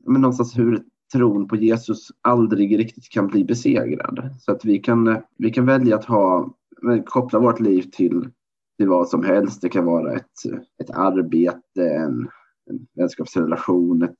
men 0.05 0.21
någonstans 0.21 0.57
hur 0.57 0.83
tron 1.13 1.47
på 1.47 1.55
Jesus 1.55 2.07
aldrig 2.21 2.79
riktigt 2.79 3.09
kan 3.09 3.27
bli 3.27 3.43
besegrad. 3.43 4.29
Så 4.39 4.51
att 4.51 4.65
vi 4.65 4.79
kan, 4.79 5.17
vi 5.37 5.51
kan 5.51 5.65
välja 5.65 5.95
att 5.95 6.05
ha, 6.05 6.53
koppla 7.05 7.39
vårt 7.39 7.59
liv 7.59 7.81
till, 7.81 8.29
till 8.77 8.89
vad 8.89 9.09
som 9.09 9.23
helst. 9.23 9.61
Det 9.61 9.69
kan 9.69 9.85
vara 9.85 10.13
ett, 10.13 10.31
ett 10.83 10.89
arbete, 10.89 11.89
en, 11.89 12.29
en 12.69 12.87
vänskapsrelation, 12.95 14.03
ett 14.03 14.17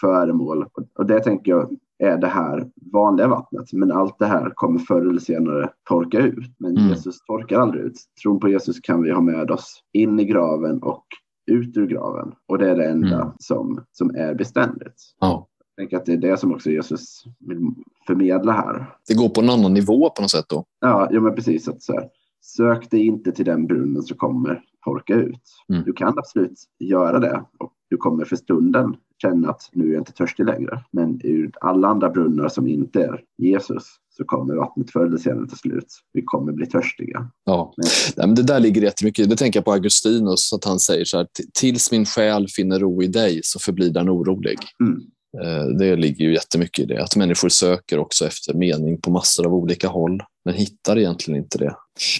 föremål. 0.00 0.66
Och 0.98 1.06
det 1.06 1.20
tänker 1.20 1.50
jag 1.50 1.76
är 1.98 2.18
det 2.18 2.26
här 2.26 2.70
vanliga 2.92 3.28
vattnet. 3.28 3.72
Men 3.72 3.92
allt 3.92 4.18
det 4.18 4.26
här 4.26 4.52
kommer 4.54 4.78
förr 4.78 5.10
eller 5.10 5.20
senare 5.20 5.70
torka 5.88 6.18
ut. 6.18 6.54
Men 6.58 6.76
mm. 6.76 6.88
Jesus 6.88 7.20
torkar 7.20 7.60
aldrig 7.60 7.84
ut. 7.84 7.98
Tron 8.22 8.40
på 8.40 8.48
Jesus 8.48 8.80
kan 8.80 9.02
vi 9.02 9.10
ha 9.10 9.20
med 9.20 9.50
oss 9.50 9.82
in 9.92 10.20
i 10.20 10.24
graven 10.24 10.82
och 10.82 11.06
ut 11.46 11.76
ur 11.76 11.86
graven. 11.86 12.32
Och 12.46 12.58
det 12.58 12.70
är 12.70 12.76
det 12.76 12.88
enda 12.88 13.22
mm. 13.22 13.28
som, 13.38 13.84
som 13.92 14.10
är 14.14 14.34
beständigt. 14.34 15.14
Ja. 15.20 15.48
Jag 15.76 15.82
tänker 15.82 15.96
att 15.96 16.04
det 16.04 16.12
är 16.12 16.30
det 16.30 16.36
som 16.36 16.52
också 16.52 16.70
Jesus 16.70 17.24
vill 17.38 17.58
förmedla 18.06 18.52
här. 18.52 18.86
Det 19.08 19.14
går 19.14 19.28
på 19.28 19.40
en 19.40 19.50
annan 19.50 19.74
nivå 19.74 20.10
på 20.10 20.22
något 20.22 20.30
sätt 20.30 20.48
då? 20.48 20.64
Ja, 20.80 21.08
ja 21.10 21.20
men 21.20 21.34
precis. 21.34 21.68
Att 21.68 21.82
så 21.82 21.92
här, 21.92 22.08
sök 22.42 22.90
dig 22.90 23.06
inte 23.06 23.32
till 23.32 23.44
den 23.44 23.66
brunnen 23.66 24.02
som 24.02 24.16
kommer 24.16 24.62
torka 24.84 25.14
ut. 25.14 25.42
Mm. 25.68 25.84
Du 25.84 25.92
kan 25.92 26.18
absolut 26.18 26.62
göra 26.78 27.18
det 27.18 27.44
och 27.58 27.72
du 27.90 27.96
kommer 27.96 28.24
för 28.24 28.36
stunden 28.36 28.96
känna 29.22 29.50
att 29.50 29.70
nu 29.72 29.88
är 29.88 29.92
jag 29.92 30.00
inte 30.00 30.12
törstig 30.12 30.46
längre. 30.46 30.84
Men 30.90 31.20
ur 31.24 31.50
alla 31.60 31.88
andra 31.88 32.10
brunnar 32.10 32.48
som 32.48 32.66
inte 32.66 33.02
är 33.02 33.22
Jesus 33.38 33.96
så 34.16 34.24
kommer 34.24 34.54
vattnet 34.54 34.90
förr 34.90 35.06
eller 35.06 35.18
senare 35.18 35.46
ta 35.48 35.56
slut. 35.56 35.86
Vi 36.12 36.22
kommer 36.22 36.52
bli 36.52 36.66
törstiga. 36.66 37.30
Ja, 37.44 37.74
men, 38.16 38.34
det 38.34 38.42
där 38.42 38.60
ligger 38.60 38.82
jättemycket. 38.82 39.30
Det 39.30 39.36
tänker 39.36 39.58
jag 39.58 39.64
på 39.64 39.72
Augustinus, 39.72 40.52
att 40.52 40.64
han 40.64 40.80
säger 40.80 41.04
så 41.04 41.16
här, 41.16 41.26
tills 41.54 41.90
min 41.90 42.06
själ 42.06 42.46
finner 42.48 42.78
ro 42.78 43.02
i 43.02 43.06
dig 43.06 43.40
så 43.42 43.58
förblir 43.58 43.90
den 43.90 44.10
orolig. 44.10 44.58
Mm. 44.80 45.00
Eh, 45.42 45.66
det 45.66 45.96
ligger 45.96 46.24
ju 46.24 46.32
jättemycket 46.34 46.84
i 46.84 46.86
det, 46.86 47.02
att 47.02 47.16
människor 47.16 47.48
söker 47.48 47.98
också 47.98 48.26
efter 48.26 48.54
mening 48.54 49.00
på 49.00 49.10
massor 49.10 49.46
av 49.46 49.54
olika 49.54 49.88
håll, 49.88 50.22
men 50.44 50.54
hittar 50.54 50.98
egentligen 50.98 51.40
inte 51.42 51.58
det. 51.58 51.76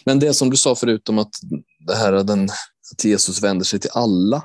Men 0.06 0.18
det 0.18 0.34
som 0.34 0.50
du 0.50 0.56
sa 0.56 0.74
förut 0.74 1.08
om 1.08 1.18
att, 1.18 1.32
det 1.86 1.94
här, 1.94 2.12
den, 2.12 2.44
att 2.92 3.04
Jesus 3.04 3.42
vänder 3.42 3.64
sig 3.64 3.80
till 3.80 3.90
alla, 3.94 4.42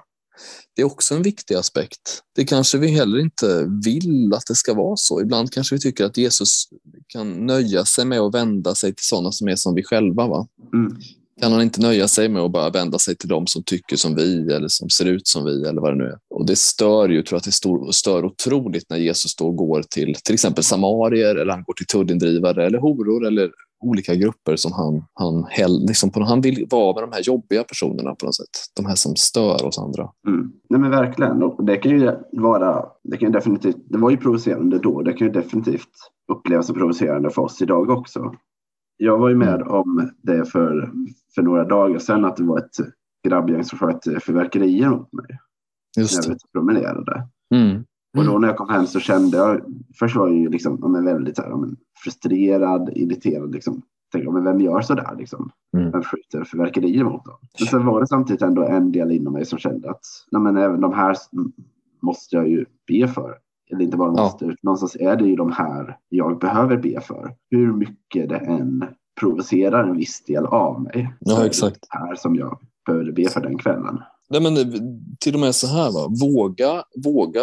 det 0.75 0.81
är 0.81 0.85
också 0.85 1.15
en 1.15 1.21
viktig 1.21 1.55
aspekt. 1.55 2.23
Det 2.35 2.45
kanske 2.45 2.77
vi 2.77 2.87
heller 2.87 3.19
inte 3.19 3.67
vill 3.85 4.33
att 4.33 4.45
det 4.47 4.55
ska 4.55 4.73
vara 4.73 4.95
så. 4.95 5.21
Ibland 5.21 5.51
kanske 5.51 5.75
vi 5.75 5.81
tycker 5.81 6.05
att 6.05 6.17
Jesus 6.17 6.63
kan 7.07 7.45
nöja 7.45 7.85
sig 7.85 8.05
med 8.05 8.19
att 8.19 8.33
vända 8.33 8.75
sig 8.75 8.95
till 8.95 9.05
sådana 9.05 9.31
som 9.31 9.47
är 9.47 9.55
som 9.55 9.75
vi 9.75 9.83
själva. 9.83 10.27
Va? 10.27 10.47
Mm. 10.73 10.97
Kan 11.41 11.51
han 11.51 11.61
inte 11.61 11.81
nöja 11.81 12.07
sig 12.07 12.29
med 12.29 12.41
att 12.41 12.51
bara 12.51 12.69
vända 12.69 12.99
sig 12.99 13.15
till 13.15 13.29
dem 13.29 13.47
som 13.47 13.63
tycker 13.63 13.95
som 13.95 14.15
vi 14.15 14.53
eller 14.53 14.67
som 14.67 14.89
ser 14.89 15.05
ut 15.05 15.27
som 15.27 15.45
vi 15.45 15.65
eller 15.67 15.81
vad 15.81 15.91
det 15.91 15.97
nu 15.97 16.03
är. 16.03 16.17
Och 16.29 16.45
det 16.45 16.55
stör 16.55 17.09
ju, 17.09 17.23
tror 17.23 17.41
jag, 17.43 17.43
det 17.85 17.93
stör 17.93 18.25
otroligt 18.25 18.89
när 18.89 18.97
Jesus 18.97 19.35
då 19.35 19.51
går 19.51 19.83
till 19.89 20.15
till 20.23 20.33
exempel 20.33 20.63
samarier 20.63 21.35
eller 21.35 21.53
han 21.53 21.63
går 21.63 21.73
till 21.73 21.85
tullindrivare 21.85 22.65
eller 22.65 22.77
horor 22.77 23.27
eller 23.27 23.51
olika 23.81 24.15
grupper 24.15 24.55
som 24.55 24.71
han, 24.71 25.03
han, 25.13 25.45
häll, 25.49 25.85
liksom 25.87 26.11
på, 26.11 26.23
han 26.23 26.41
vill 26.41 26.67
vara 26.69 26.93
med 26.93 27.03
de 27.03 27.15
här 27.15 27.21
jobbiga 27.21 27.63
personerna 27.63 28.15
på 28.15 28.25
något 28.25 28.35
sätt. 28.35 28.49
De 28.75 28.85
här 28.85 28.95
som 28.95 29.15
stör 29.15 29.65
oss 29.65 29.79
andra. 29.79 30.09
Mm. 30.27 30.51
Nej 30.69 30.79
men 30.79 30.91
verkligen. 30.91 31.43
Och 31.43 31.65
det 31.65 31.77
kan 31.77 31.91
ju 31.91 32.11
vara, 32.31 32.85
det 33.03 33.17
kan 33.17 33.31
definitivt, 33.31 33.77
det 33.89 33.97
var 33.97 34.09
ju 34.09 34.17
provocerande 34.17 34.79
då, 34.79 35.01
det 35.01 35.13
kan 35.13 35.27
ju 35.27 35.33
definitivt 35.33 35.89
upplevas 36.31 36.65
som 36.65 36.75
provocerande 36.75 37.29
för 37.29 37.41
oss 37.41 37.61
idag 37.61 37.89
också. 37.89 38.35
Jag 38.97 39.17
var 39.17 39.29
ju 39.29 39.35
med 39.35 39.61
mm. 39.61 39.67
om 39.67 40.09
det 40.23 40.45
för, 40.45 40.91
för 41.35 41.41
några 41.41 41.63
dagar 41.63 41.99
sedan, 41.99 42.25
att 42.25 42.37
det 42.37 42.43
var 42.43 42.57
ett 42.59 42.77
grabbgäng 43.27 43.63
som 43.63 43.79
sköt 43.79 44.03
fyrverkerier 44.03 44.89
mot 44.89 45.13
mig. 45.13 45.39
Just 45.97 46.27
när 46.27 46.29
jag 46.29 46.51
promenerade. 46.51 47.27
Mm. 47.55 47.83
Och 48.17 48.25
då 48.25 48.37
när 48.37 48.47
jag 48.47 48.57
kom 48.57 48.69
hem 48.69 48.87
så 48.87 48.99
kände 48.99 49.37
jag, 49.37 49.61
först 49.99 50.15
var 50.15 50.27
jag 50.27 50.37
ju 50.37 50.49
liksom, 50.49 50.79
ja, 50.81 51.01
väldigt 51.01 51.35
så 51.35 51.41
här, 51.41 51.49
ja, 51.49 51.65
frustrerad, 52.03 52.89
irriterad. 52.95 53.51
Liksom. 53.51 53.81
Tänkte, 54.11 54.31
men 54.31 54.43
vem 54.43 54.61
gör 54.61 54.81
så 54.81 54.93
där? 54.93 55.15
Liksom? 55.17 55.51
Mm. 55.77 55.91
Vem 55.91 56.03
skjuter 56.03 56.43
fyrverkerier 56.43 57.03
mot 57.03 57.25
dem? 57.25 57.37
Men 57.59 57.67
sen 57.67 57.85
var 57.85 57.99
det 57.99 58.07
samtidigt 58.07 58.41
ändå 58.41 58.63
en 58.63 58.91
del 58.91 59.11
inom 59.11 59.33
mig 59.33 59.45
som 59.45 59.59
kände 59.59 59.89
att 59.89 60.05
nej, 60.31 60.41
men 60.41 60.57
även 60.57 60.81
de 60.81 60.93
här 60.93 61.15
måste 62.01 62.35
jag 62.35 62.47
ju 62.47 62.65
be 62.87 63.07
för. 63.07 63.37
Eller 63.71 63.81
inte 63.81 63.97
bara 63.97 64.11
måste, 64.11 64.45
ja. 64.45 64.53
någonstans 64.61 64.95
är 64.95 65.15
det 65.15 65.25
ju 65.25 65.35
de 65.35 65.51
här 65.51 65.97
jag 66.09 66.39
behöver 66.39 66.77
be 66.77 67.01
för. 67.01 67.35
Hur 67.49 67.73
mycket 67.73 68.29
det 68.29 68.37
än 68.37 68.85
provocerar 69.19 69.83
en 69.83 69.97
viss 69.97 70.23
del 70.23 70.45
av 70.45 70.81
mig. 70.81 71.13
Ja, 71.19 71.45
exakt. 71.45 71.79
Det 71.91 71.97
här 71.97 72.15
som 72.15 72.35
jag 72.35 72.59
behöver 72.85 73.11
be 73.11 73.29
för 73.29 73.41
den 73.41 73.57
kvällen. 73.57 73.99
Nej, 74.31 74.41
men 74.41 74.55
till 75.19 75.33
och 75.33 75.39
med 75.39 75.55
så 75.55 75.67
här, 75.67 75.91
va? 75.91 76.07
Våga, 76.21 76.83
våga 77.03 77.41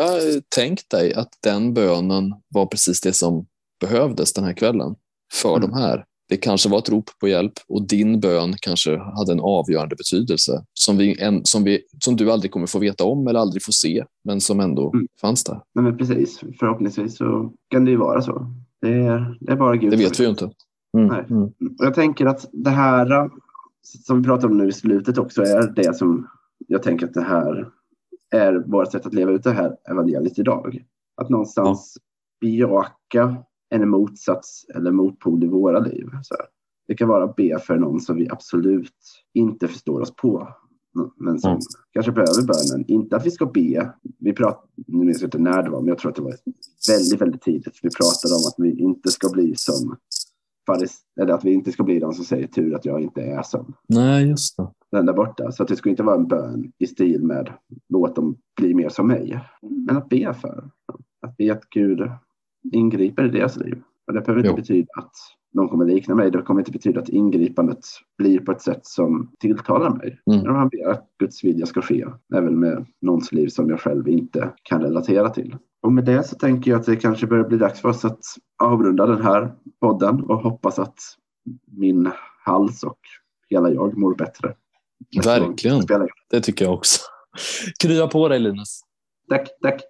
tänk 0.48 0.88
dig 0.90 1.14
att 1.14 1.28
den 1.42 1.74
bönen 1.74 2.34
var 2.48 2.66
precis 2.66 3.00
det 3.00 3.12
som 3.12 3.46
behövdes 3.80 4.32
den 4.32 4.44
här 4.44 4.52
kvällen 4.52 4.94
för 5.32 5.56
mm. 5.56 5.70
de 5.70 5.76
här. 5.76 6.04
Det 6.28 6.36
kanske 6.36 6.68
var 6.68 6.78
ett 6.78 6.88
rop 6.88 7.04
på 7.20 7.28
hjälp 7.28 7.52
och 7.68 7.88
din 7.88 8.20
bön 8.20 8.54
kanske 8.60 8.98
hade 8.98 9.32
en 9.32 9.40
avgörande 9.40 9.96
betydelse 9.96 10.64
som, 10.74 10.96
vi, 10.96 11.20
en, 11.20 11.44
som, 11.44 11.64
vi, 11.64 11.80
som 12.04 12.16
du 12.16 12.32
aldrig 12.32 12.50
kommer 12.52 12.66
få 12.66 12.78
veta 12.78 13.04
om 13.04 13.28
eller 13.28 13.40
aldrig 13.40 13.62
få 13.62 13.72
se, 13.72 14.04
men 14.24 14.40
som 14.40 14.60
ändå 14.60 14.92
mm. 14.92 15.06
fanns 15.20 15.44
där. 15.44 15.60
Nej, 15.74 15.84
men 15.84 15.96
precis, 15.98 16.40
förhoppningsvis 16.58 17.16
så 17.16 17.52
kan 17.70 17.84
det 17.84 17.90
ju 17.90 17.96
vara 17.96 18.22
så. 18.22 18.54
Det 18.80 18.92
är, 18.92 19.36
det 19.40 19.52
är 19.52 19.56
bara 19.56 19.76
Gud 19.76 19.90
Det 19.90 19.96
vet 19.96 20.20
vi 20.20 20.24
ju 20.24 20.30
inte. 20.30 20.50
Mm. 20.96 21.08
Nej. 21.08 21.24
Mm. 21.30 21.52
Jag 21.78 21.94
tänker 21.94 22.26
att 22.26 22.48
det 22.52 22.70
här 22.70 23.30
som 24.06 24.18
vi 24.18 24.24
pratar 24.24 24.48
om 24.48 24.58
nu 24.58 24.68
i 24.68 24.72
slutet 24.72 25.18
också 25.18 25.42
är 25.42 25.72
det 25.76 25.96
som 25.96 26.28
jag 26.66 26.82
tänker 26.82 27.06
att 27.06 27.14
det 27.14 27.22
här 27.22 27.70
är 28.30 28.54
vårt 28.66 28.92
sätt 28.92 29.06
att 29.06 29.14
leva 29.14 29.32
ut 29.32 29.42
det 29.42 29.52
här 29.52 29.76
evangeliet 29.90 30.38
idag. 30.38 30.84
Att 31.16 31.28
någonstans 31.28 31.96
bejaka 32.40 33.36
en 33.70 33.88
motsats 33.88 34.64
eller 34.74 34.90
motpol 34.90 35.44
i 35.44 35.46
våra 35.46 35.78
liv. 35.78 36.06
Så 36.22 36.34
här. 36.34 36.46
Det 36.88 36.94
kan 36.94 37.08
vara 37.08 37.26
be 37.36 37.58
för 37.58 37.76
någon 37.76 38.00
som 38.00 38.16
vi 38.16 38.28
absolut 38.30 38.94
inte 39.34 39.68
förstår 39.68 40.00
oss 40.00 40.16
på. 40.16 40.48
Men 41.16 41.38
som 41.38 41.50
Mm. 41.50 41.60
kanske 41.92 42.12
behöver 42.12 42.42
bönen. 42.42 42.84
Inte 42.88 43.16
att 43.16 43.26
vi 43.26 43.30
ska 43.30 43.46
be. 43.46 43.92
Vi 44.18 44.32
prat, 44.32 44.64
nu 44.86 45.04
minns 45.04 45.20
jag 45.20 45.26
inte 45.26 45.38
när 45.38 45.62
det 45.62 45.70
var, 45.70 45.80
men 45.80 45.88
jag 45.88 45.98
tror 45.98 46.10
att 46.10 46.16
det 46.16 46.22
var 46.22 46.36
väldigt, 46.88 47.20
väldigt 47.20 47.42
tidigt. 47.42 47.78
Vi 47.82 47.90
pratade 47.90 48.34
om 48.34 48.42
att 48.48 48.54
vi 48.58 48.80
inte 48.82 49.10
ska 49.10 49.28
bli 49.28 49.54
som 49.56 49.96
eller 51.20 51.32
att 51.32 51.44
vi 51.44 51.52
inte 51.52 51.72
ska 51.72 51.82
bli 51.82 51.98
de 51.98 52.12
som 52.12 52.24
säger 52.24 52.46
tur 52.46 52.74
att 52.74 52.84
jag 52.84 53.00
inte 53.00 53.22
är 53.22 53.42
som 53.42 53.74
Nej, 53.88 54.28
just 54.28 54.56
det. 54.56 54.70
Den 54.92 55.06
där 55.06 55.12
borta. 55.12 55.52
Så 55.52 55.62
att 55.62 55.68
det 55.68 55.76
skulle 55.76 55.90
inte 55.90 56.02
vara 56.02 56.16
en 56.16 56.28
bön 56.28 56.72
i 56.78 56.86
stil 56.86 57.22
med 57.22 57.52
låt 57.88 58.16
dem 58.16 58.36
bli 58.56 58.74
mer 58.74 58.88
som 58.88 59.06
mig. 59.06 59.40
Men 59.62 59.96
att 59.96 60.08
be 60.08 60.34
för. 60.34 60.70
Att 61.26 61.36
be 61.36 61.52
att 61.52 61.70
Gud 61.70 62.10
ingriper 62.72 63.24
i 63.24 63.28
deras 63.28 63.56
liv. 63.56 63.82
Och 64.06 64.12
det 64.12 64.20
behöver 64.20 64.40
inte 64.40 64.50
Jo. 64.50 64.56
betyda 64.56 64.88
att 64.96 65.12
de 65.52 65.68
kommer 65.68 65.84
likna 65.84 66.14
mig. 66.14 66.30
Det 66.30 66.42
kommer 66.42 66.60
inte 66.60 66.72
betyda 66.72 67.00
att 67.00 67.08
ingripandet 67.08 67.84
blir 68.18 68.40
på 68.40 68.52
ett 68.52 68.62
sätt 68.62 68.86
som 68.86 69.30
tilltalar 69.38 69.90
mig. 69.90 70.20
Mm. 70.30 70.42
Men 70.42 70.52
man 70.52 70.68
ber 70.68 70.88
att 70.88 71.06
Guds 71.18 71.44
vilja 71.44 71.66
ska 71.66 71.82
ske. 71.82 72.06
Även 72.34 72.60
med 72.60 72.86
någons 73.00 73.32
liv 73.32 73.48
som 73.48 73.70
jag 73.70 73.80
själv 73.80 74.08
inte 74.08 74.52
kan 74.62 74.82
relatera 74.82 75.28
till. 75.28 75.56
Och 75.82 75.92
med 75.92 76.04
det 76.04 76.22
så 76.22 76.36
tänker 76.36 76.70
jag 76.70 76.80
att 76.80 76.86
det 76.86 76.96
kanske 76.96 77.26
börjar 77.26 77.48
bli 77.48 77.58
dags 77.58 77.80
för 77.80 77.88
oss 77.88 78.04
att 78.04 78.20
avrunda 78.62 79.06
den 79.06 79.22
här 79.22 79.52
podden 79.80 80.22
och 80.22 80.38
hoppas 80.38 80.78
att 80.78 80.98
min 81.66 82.10
hals 82.44 82.82
och 82.82 82.98
hela 83.48 83.70
jag 83.70 83.96
mår 83.96 84.14
bättre. 84.14 84.54
Verkligen. 85.24 85.86
Det 86.30 86.40
tycker 86.40 86.64
jag 86.64 86.74
också. 86.74 87.00
Krya 87.82 88.06
på 88.06 88.28
dig 88.28 88.38
Linus. 88.38 88.80
Tack, 89.30 89.48
tack. 89.62 89.80